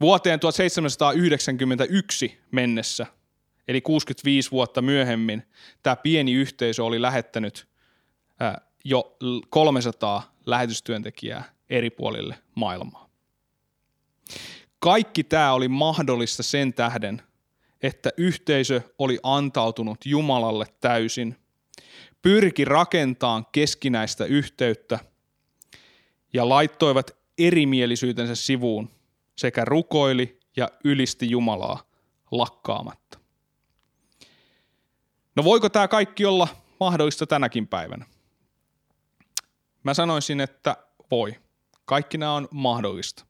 Vuoteen 0.00 0.40
1791 0.40 2.40
mennessä, 2.50 3.06
eli 3.68 3.80
65 3.80 4.50
vuotta 4.50 4.82
myöhemmin, 4.82 5.42
tämä 5.82 5.96
pieni 5.96 6.32
yhteisö 6.32 6.84
oli 6.84 7.02
lähettänyt 7.02 7.68
jo 8.84 9.16
300 9.50 10.36
lähetystyöntekijää 10.46 11.44
eri 11.70 11.90
puolille 11.90 12.38
maailmaa. 12.54 13.05
Kaikki 14.78 15.24
tämä 15.24 15.52
oli 15.52 15.68
mahdollista 15.68 16.42
sen 16.42 16.74
tähden, 16.74 17.22
että 17.82 18.10
yhteisö 18.16 18.80
oli 18.98 19.18
antautunut 19.22 20.06
Jumalalle 20.06 20.66
täysin, 20.80 21.36
pyrki 22.22 22.64
rakentamaan 22.64 23.46
keskinäistä 23.52 24.24
yhteyttä 24.24 24.98
ja 26.32 26.48
laittoivat 26.48 27.16
erimielisyytensä 27.38 28.34
sivuun 28.34 28.90
sekä 29.36 29.64
rukoili 29.64 30.40
ja 30.56 30.68
ylisti 30.84 31.30
Jumalaa 31.30 31.82
lakkaamatta. 32.30 33.18
No 35.36 35.44
voiko 35.44 35.68
tämä 35.68 35.88
kaikki 35.88 36.24
olla 36.24 36.48
mahdollista 36.80 37.26
tänäkin 37.26 37.66
päivänä? 37.66 38.06
Mä 39.82 39.94
sanoisin, 39.94 40.40
että 40.40 40.76
voi. 41.10 41.34
Kaikki 41.84 42.18
nämä 42.18 42.32
on 42.32 42.48
mahdollista. 42.50 43.26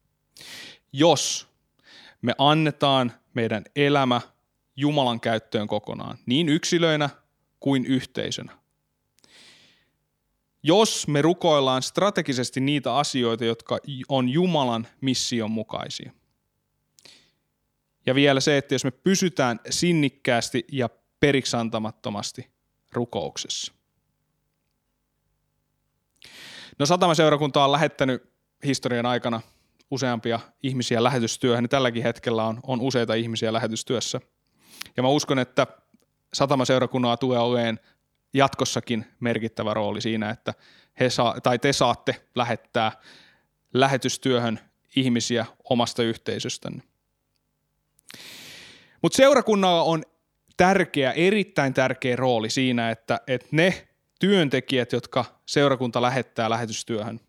Jos 0.92 1.48
me 2.22 2.32
annetaan 2.38 3.12
meidän 3.34 3.64
elämä 3.76 4.20
Jumalan 4.76 5.20
käyttöön 5.20 5.66
kokonaan, 5.66 6.18
niin 6.26 6.48
yksilöinä 6.48 7.10
kuin 7.60 7.86
yhteisönä. 7.86 8.58
Jos 10.62 11.08
me 11.08 11.22
rukoillaan 11.22 11.82
strategisesti 11.82 12.60
niitä 12.60 12.96
asioita, 12.96 13.44
jotka 13.44 13.78
on 14.08 14.28
Jumalan 14.28 14.86
mission 15.00 15.50
mukaisia. 15.50 16.12
Ja 18.06 18.14
vielä 18.14 18.40
se, 18.40 18.56
että 18.56 18.74
jos 18.74 18.84
me 18.84 18.90
pysytään 18.90 19.60
sinnikkäästi 19.70 20.64
ja 20.72 20.88
periksantamattomasti 21.20 22.50
rukouksessa. 22.92 23.72
No 26.78 26.86
satamaseurakunta 26.86 27.64
on 27.64 27.72
lähettänyt 27.72 28.32
historian 28.64 29.06
aikana 29.06 29.40
useampia 29.90 30.40
ihmisiä 30.62 31.02
lähetystyöhön, 31.02 31.64
niin 31.64 31.70
tälläkin 31.70 32.02
hetkellä 32.02 32.44
on, 32.44 32.60
on 32.62 32.80
useita 32.80 33.14
ihmisiä 33.14 33.52
lähetystyössä. 33.52 34.20
Ja 34.96 35.02
mä 35.02 35.08
uskon, 35.08 35.38
että 35.38 35.66
satamaseurakunnalla 36.34 37.16
tulee 37.16 37.38
olemaan 37.38 37.80
jatkossakin 38.34 39.06
merkittävä 39.20 39.74
rooli 39.74 40.00
siinä, 40.00 40.30
että 40.30 40.54
he 41.00 41.10
saa, 41.10 41.40
tai 41.40 41.58
te 41.58 41.72
saatte 41.72 42.16
lähettää 42.34 42.92
lähetystyöhön 43.74 44.60
ihmisiä 44.96 45.46
omasta 45.70 46.02
yhteisöstänne. 46.02 46.82
Mutta 49.02 49.16
seurakunnalla 49.16 49.82
on 49.82 50.02
tärkeä, 50.56 51.12
erittäin 51.12 51.74
tärkeä 51.74 52.16
rooli 52.16 52.50
siinä, 52.50 52.90
että, 52.90 53.20
että 53.26 53.48
ne 53.50 53.88
työntekijät, 54.20 54.92
jotka 54.92 55.24
seurakunta 55.46 56.02
lähettää 56.02 56.50
lähetystyöhön, 56.50 57.20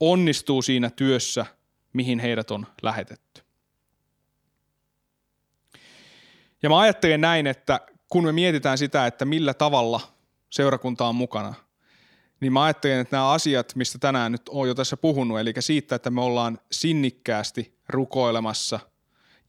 onnistuu 0.00 0.62
siinä 0.62 0.90
työssä, 0.90 1.46
mihin 1.96 2.18
heidät 2.18 2.50
on 2.50 2.66
lähetetty. 2.82 3.42
Ja 6.62 6.68
mä 6.68 6.78
ajattelen 6.78 7.20
näin, 7.20 7.46
että 7.46 7.80
kun 8.08 8.24
me 8.24 8.32
mietitään 8.32 8.78
sitä, 8.78 9.06
että 9.06 9.24
millä 9.24 9.54
tavalla 9.54 10.00
seurakunta 10.50 11.06
on 11.06 11.14
mukana, 11.14 11.54
niin 12.40 12.52
mä 12.52 12.64
ajattelen, 12.64 13.00
että 13.00 13.16
nämä 13.16 13.30
asiat, 13.30 13.76
mistä 13.76 13.98
tänään 13.98 14.32
nyt 14.32 14.48
on 14.48 14.68
jo 14.68 14.74
tässä 14.74 14.96
puhunut, 14.96 15.40
eli 15.40 15.52
siitä, 15.60 15.94
että 15.94 16.10
me 16.10 16.20
ollaan 16.20 16.58
sinnikkäästi 16.70 17.78
rukoilemassa– 17.88 18.80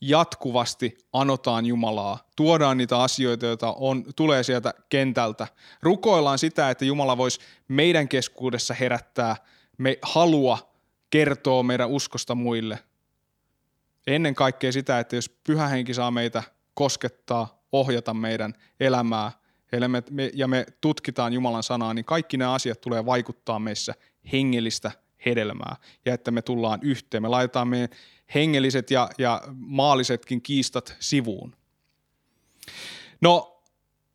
jatkuvasti 0.01 0.97
anotaan 1.13 1.65
Jumalaa, 1.65 2.19
tuodaan 2.36 2.77
niitä 2.77 3.01
asioita, 3.01 3.45
joita 3.45 3.73
on, 3.77 4.03
tulee 4.15 4.43
sieltä 4.43 4.73
kentältä. 4.89 5.47
Rukoillaan 5.81 6.39
sitä, 6.39 6.69
että 6.69 6.86
Jumala 6.86 7.17
voisi 7.17 7.39
meidän 7.67 8.07
keskuudessa 8.07 8.73
herättää 8.73 9.36
me 9.77 9.97
halua 10.01 10.77
kertoa 11.10 11.63
meidän 11.63 11.89
uskosta 11.89 12.36
muille. 12.36 12.80
Ennen 14.08 14.36
kaikkea 14.36 14.72
sitä, 14.72 15.00
että 15.00 15.15
jos 15.15 15.30
pyhä 15.30 15.67
henki 15.67 15.93
saa 15.93 16.12
meitä 16.12 16.43
koskettaa, 16.74 17.63
ohjata 17.72 18.13
meidän 18.13 18.54
elämää 18.80 19.32
ja 20.34 20.48
me 20.48 20.65
tutkitaan 20.82 21.34
Jumalan 21.34 21.63
sanaa, 21.63 21.93
niin 21.93 22.06
kaikki 22.06 22.38
nämä 22.38 22.54
asiat 22.54 22.82
tulee 22.82 23.06
vaikuttaa 23.06 23.60
meissä 23.60 23.93
hengellistä 24.32 24.91
hedelmää 25.26 25.76
ja 26.06 26.13
että 26.13 26.32
me 26.32 26.41
tullaan 26.41 26.80
yhteen. 26.82 27.24
Me 27.24 27.28
laitetaan 27.28 27.67
meidän 27.67 27.89
hengelliset 28.36 28.91
ja, 28.91 29.10
ja 29.17 29.41
maallisetkin 29.54 30.41
kiistat 30.41 30.96
sivuun. 31.00 31.56
No, 33.22 33.62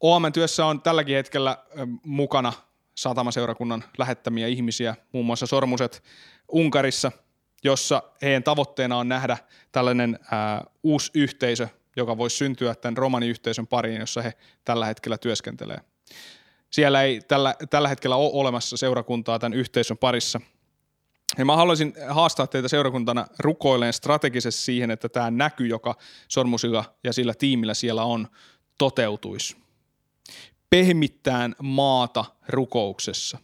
OM-työssä 0.01 0.67
on 0.67 0.83
tälläkin 0.83 1.17
hetkellä 1.17 1.59
mukana 2.05 2.53
satamaseurakunnan 2.95 3.85
lähettämiä 3.99 4.47
ihmisiä, 4.47 4.97
muun 5.13 5.27
muassa 5.27 5.47
Sormuset 5.47 6.03
Unkarissa, 6.49 7.13
jossa 7.65 8.03
heidän 8.23 8.43
tavoitteena 8.43 8.97
on 8.97 9.09
nähdä 9.09 9.39
tällainen 9.73 10.19
ää, 10.31 10.65
uusi 10.83 11.11
yhteisö, 11.15 11.69
joka 11.97 12.19
voisi 12.19 12.37
syntyä 12.37 12.75
tämän 12.75 12.97
romaniyhteisön 12.97 13.67
pariin, 13.67 14.01
jossa 14.01 14.23
he 14.23 14.33
tällä 14.65 14.87
hetkellä 14.87 15.19
työskentelee. 15.19 15.81
Siellä 16.71 17.03
ei 17.03 17.21
tällä, 17.21 17.55
tällä 17.71 17.89
hetkellä 17.89 18.17
ole 18.17 18.31
olemassa 18.33 18.77
seurakuntaa 18.77 19.39
tämän 19.39 19.59
yhteisön 19.59 19.99
parissa– 19.99 20.41
ja 21.39 21.45
mä 21.45 21.57
haluaisin 21.57 21.95
haastaa 22.09 22.47
teitä 22.47 22.69
seurakuntana 22.69 23.27
rukoileen 23.39 23.93
strategisesti 23.93 24.63
siihen, 24.63 24.91
että 24.91 25.09
tämä 25.09 25.31
näky, 25.31 25.67
joka 25.67 25.95
Sormusilla 26.29 26.85
ja 27.05 27.13
sillä 27.13 27.35
tiimillä 27.35 27.75
siellä 27.75 28.05
on, 28.05 28.29
toteutuisi. 28.79 29.57
Pehmittään 30.73 31.55
maata 31.63 32.25
rukouksessa. 32.49 33.39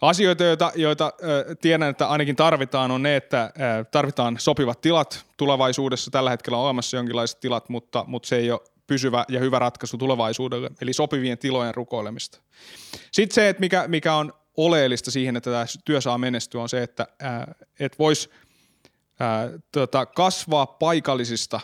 Asioita, 0.00 0.44
joita, 0.44 0.72
joita 0.74 1.04
äh, 1.06 1.56
tiedän, 1.60 1.88
että 1.88 2.08
ainakin 2.08 2.36
tarvitaan, 2.36 2.90
on 2.90 3.02
ne, 3.02 3.16
että 3.16 3.42
äh, 3.42 3.52
tarvitaan 3.90 4.36
sopivat 4.38 4.80
tilat 4.80 5.26
tulevaisuudessa. 5.36 6.10
Tällä 6.10 6.30
hetkellä 6.30 6.58
on 6.58 6.64
olemassa 6.64 6.96
jonkinlaiset 6.96 7.40
tilat, 7.40 7.68
mutta, 7.68 8.04
mutta 8.06 8.28
se 8.28 8.36
ei 8.36 8.50
ole 8.50 8.60
pysyvä 8.86 9.24
ja 9.28 9.40
hyvä 9.40 9.58
ratkaisu 9.58 9.98
tulevaisuudelle, 9.98 10.70
eli 10.80 10.92
sopivien 10.92 11.38
tilojen 11.38 11.74
rukoilemista. 11.74 12.38
Sitten 13.12 13.34
se, 13.34 13.48
että 13.48 13.60
mikä, 13.60 13.88
mikä 13.88 14.14
on 14.14 14.32
oleellista 14.56 15.10
siihen, 15.10 15.36
että 15.36 15.50
tämä 15.50 15.66
työ 15.84 16.00
saa 16.00 16.18
menestyä, 16.18 16.62
on 16.62 16.68
se, 16.68 16.82
että 16.82 17.06
et 17.80 17.98
voisi 17.98 18.30
tota, 19.72 20.06
kasvaa 20.06 20.66
paikallisista 20.66 21.60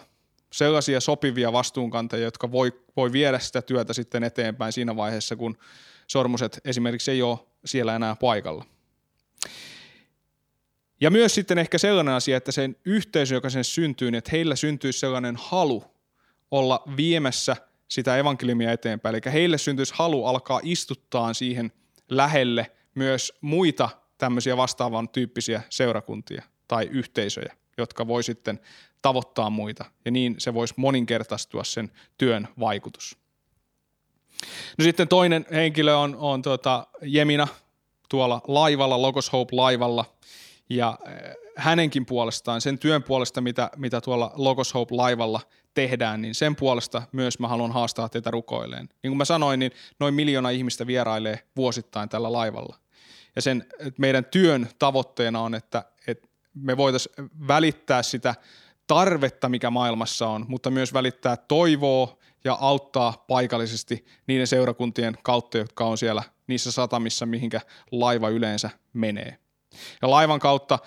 sellaisia 0.52 1.00
sopivia 1.00 1.52
vastuunkantajia, 1.52 2.24
jotka 2.24 2.52
voi, 2.52 2.72
voi 2.96 3.12
viedä 3.12 3.38
sitä 3.38 3.62
työtä 3.62 3.92
sitten 3.92 4.24
eteenpäin 4.24 4.72
siinä 4.72 4.96
vaiheessa, 4.96 5.36
kun 5.36 5.58
sormuset 6.06 6.60
esimerkiksi 6.64 7.10
ei 7.10 7.22
ole 7.22 7.38
siellä 7.64 7.96
enää 7.96 8.16
paikalla. 8.16 8.64
Ja 11.00 11.10
myös 11.10 11.34
sitten 11.34 11.58
ehkä 11.58 11.78
sellainen 11.78 12.14
asia, 12.14 12.36
että 12.36 12.52
sen 12.52 12.76
yhteisö, 12.84 13.34
joka 13.34 13.50
sen 13.50 13.64
syntyy, 13.64 14.10
niin 14.10 14.18
että 14.18 14.30
heillä 14.32 14.56
syntyisi 14.56 14.98
sellainen 14.98 15.36
halu 15.38 15.84
olla 16.50 16.82
viemässä 16.96 17.56
sitä 17.88 18.16
evankeliumia 18.16 18.72
eteenpäin. 18.72 19.14
Eli 19.14 19.32
heille 19.32 19.58
syntyisi 19.58 19.94
halu 19.96 20.26
alkaa 20.26 20.60
istuttaa 20.62 21.34
siihen 21.34 21.72
lähelle– 22.08 22.70
myös 22.94 23.32
muita 23.40 23.88
tämmöisiä 24.18 24.56
vastaavan 24.56 25.08
tyyppisiä 25.08 25.62
seurakuntia 25.68 26.42
tai 26.68 26.88
yhteisöjä, 26.92 27.56
jotka 27.78 28.06
voi 28.06 28.22
sitten 28.22 28.60
tavoittaa 29.02 29.50
muita 29.50 29.84
ja 30.04 30.10
niin 30.10 30.34
se 30.38 30.54
voisi 30.54 30.74
moninkertaistua 30.76 31.64
sen 31.64 31.90
työn 32.18 32.48
vaikutus. 32.60 33.18
No 34.78 34.82
sitten 34.82 35.08
toinen 35.08 35.46
henkilö 35.52 35.96
on, 35.96 36.16
on 36.16 36.42
tuota 36.42 36.86
Jemina 37.02 37.48
tuolla 38.08 38.40
laivalla, 38.48 39.02
Logos 39.02 39.32
Hope-laivalla 39.32 40.04
ja 40.70 40.98
eh, 41.06 41.36
hänenkin 41.56 42.06
puolestaan, 42.06 42.60
sen 42.60 42.78
työn 42.78 43.02
puolesta, 43.02 43.40
mitä, 43.40 43.70
mitä 43.76 44.00
tuolla 44.00 44.32
Logos 44.34 44.74
Hope-laivalla 44.74 45.40
tehdään, 45.74 46.22
niin 46.22 46.34
sen 46.34 46.56
puolesta 46.56 47.02
myös 47.12 47.38
mä 47.38 47.48
haluan 47.48 47.72
haastaa 47.72 48.08
teitä 48.08 48.30
rukoileen. 48.30 48.88
Niin 49.02 49.10
kuin 49.10 49.16
mä 49.16 49.24
sanoin, 49.24 49.60
niin 49.60 49.72
noin 50.00 50.14
miljoona 50.14 50.50
ihmistä 50.50 50.86
vierailee 50.86 51.38
vuosittain 51.56 52.08
tällä 52.08 52.32
laivalla 52.32 52.76
ja 53.36 53.42
sen 53.42 53.66
meidän 53.98 54.24
työn 54.24 54.68
tavoitteena 54.78 55.40
on, 55.40 55.54
että, 55.54 55.84
että 56.06 56.28
me 56.54 56.76
voitaisiin 56.76 57.30
välittää 57.48 58.02
sitä 58.02 58.34
tarvetta, 58.86 59.48
mikä 59.48 59.70
maailmassa 59.70 60.28
on, 60.28 60.44
mutta 60.48 60.70
myös 60.70 60.92
välittää 60.92 61.36
toivoa 61.36 62.18
ja 62.44 62.58
auttaa 62.60 63.24
paikallisesti 63.28 64.04
niiden 64.26 64.46
seurakuntien 64.46 65.18
kautta, 65.22 65.58
jotka 65.58 65.84
on 65.84 65.98
siellä 65.98 66.22
niissä 66.46 66.72
satamissa, 66.72 67.26
mihinkä 67.26 67.60
laiva 67.90 68.28
yleensä 68.28 68.70
menee. 68.92 69.38
Ja 70.02 70.10
laivan 70.10 70.40
kautta 70.40 70.78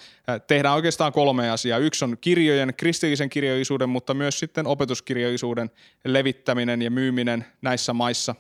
tehdään 0.48 0.76
oikeastaan 0.76 1.14
kolme 1.14 1.50
asiaa. 1.50 1.78
Yksi 1.78 2.06
on 2.06 2.18
kirjojen, 2.22 2.74
kristillisen 2.78 3.30
kirjallisuuden, 3.30 3.90
mutta 3.90 4.14
myös 4.14 4.40
sitten 4.40 4.68
opetuskirjallisuuden 4.68 5.72
levittäminen 6.06 6.82
ja 6.82 6.92
myyminen 6.92 7.46
näissä 7.62 7.94
maissa. 7.94 8.36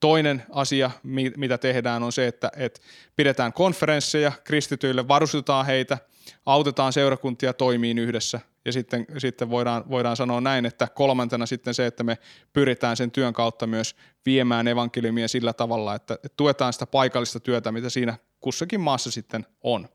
Toinen 0.00 0.42
asia, 0.50 0.90
mitä 1.36 1.58
tehdään, 1.58 2.02
on 2.02 2.12
se, 2.12 2.26
että, 2.26 2.50
että 2.56 2.80
pidetään 3.16 3.52
konferensseja 3.52 4.32
kristityille, 4.44 5.08
varustetaan 5.08 5.66
heitä, 5.66 5.98
autetaan 6.46 6.92
seurakuntia 6.92 7.52
toimiin 7.52 7.98
yhdessä. 7.98 8.40
Ja 8.64 8.72
sitten, 8.72 9.06
sitten 9.18 9.50
voidaan, 9.50 9.84
voidaan 9.90 10.16
sanoa 10.16 10.40
näin, 10.40 10.66
että 10.66 10.88
kolmantena 10.94 11.46
sitten 11.46 11.74
se, 11.74 11.86
että 11.86 12.02
me 12.02 12.18
pyritään 12.52 12.96
sen 12.96 13.10
työn 13.10 13.32
kautta 13.32 13.66
myös 13.66 13.96
viemään 14.26 14.68
evankeliumia 14.68 15.28
sillä 15.28 15.52
tavalla, 15.52 15.94
että 15.94 16.18
tuetaan 16.36 16.72
sitä 16.72 16.86
paikallista 16.86 17.40
työtä, 17.40 17.72
mitä 17.72 17.90
siinä 17.90 18.18
kussakin 18.40 18.80
maassa 18.80 19.10
sitten 19.10 19.46
on. 19.62 19.88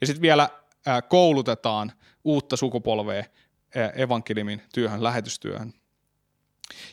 Ja 0.00 0.06
sitten 0.06 0.22
vielä 0.22 0.48
koulutetaan 1.08 1.92
uutta 2.24 2.56
sukupolvea 2.56 3.24
evankeliumin 3.94 4.62
työhön, 4.74 5.02
lähetystyöhön. 5.02 5.74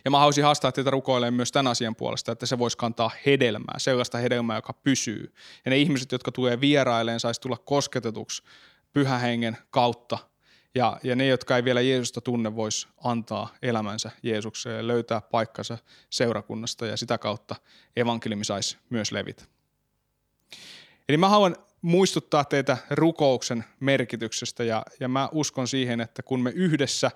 Ja 0.05 0.11
mä 0.11 0.17
haluaisin 0.19 0.43
haastaa 0.43 0.71
teitä 0.71 0.89
rukoilemaan 0.89 1.33
myös 1.33 1.51
tämän 1.51 1.71
asian 1.71 1.95
puolesta, 1.95 2.31
että 2.31 2.45
se 2.45 2.59
voisi 2.59 2.77
kantaa 2.77 3.11
hedelmää, 3.25 3.75
sellaista 3.77 4.17
hedelmää, 4.17 4.57
joka 4.57 4.73
pysyy. 4.73 5.33
Ja 5.65 5.69
ne 5.71 5.77
ihmiset, 5.77 6.11
jotka 6.11 6.31
tulee 6.31 6.61
vieraileen, 6.61 7.19
saisi 7.19 7.41
tulla 7.41 7.57
kosketetuksi 7.57 8.43
pyhähengen 8.95 9.57
kautta. 9.69 10.17
Ja, 10.75 10.99
ja 11.03 11.15
ne, 11.15 11.27
jotka 11.27 11.55
ei 11.55 11.63
vielä 11.63 11.81
Jeesusta 11.81 12.21
tunne, 12.21 12.55
vois 12.55 12.87
antaa 13.03 13.49
elämänsä 13.61 14.11
Jeesukselle 14.23 14.87
löytää 14.87 15.21
paikkansa 15.21 15.77
seurakunnasta 16.09 16.85
ja 16.85 16.97
sitä 16.97 17.17
kautta 17.17 17.55
evankeliumi 17.95 18.45
saisi 18.45 18.77
myös 18.89 19.11
levitä. 19.11 19.43
Eli 21.09 21.17
mä 21.17 21.29
haluan 21.29 21.55
muistuttaa 21.81 22.45
teitä 22.45 22.77
rukouksen 22.89 23.65
merkityksestä 23.79 24.63
ja, 24.63 24.83
ja 24.99 25.07
mä 25.07 25.29
uskon 25.31 25.67
siihen, 25.67 26.01
että 26.01 26.23
kun 26.23 26.41
me 26.41 26.49
yhdessä 26.49 27.11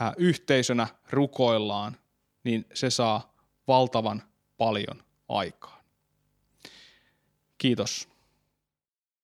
ää, 0.00 0.12
yhteisönä 0.16 0.86
rukoillaan, 1.10 1.96
niin 2.44 2.66
se 2.74 2.90
saa 2.90 3.34
valtavan 3.68 4.22
paljon 4.56 5.04
aikaa. 5.28 5.82
Kiitos. 7.58 8.09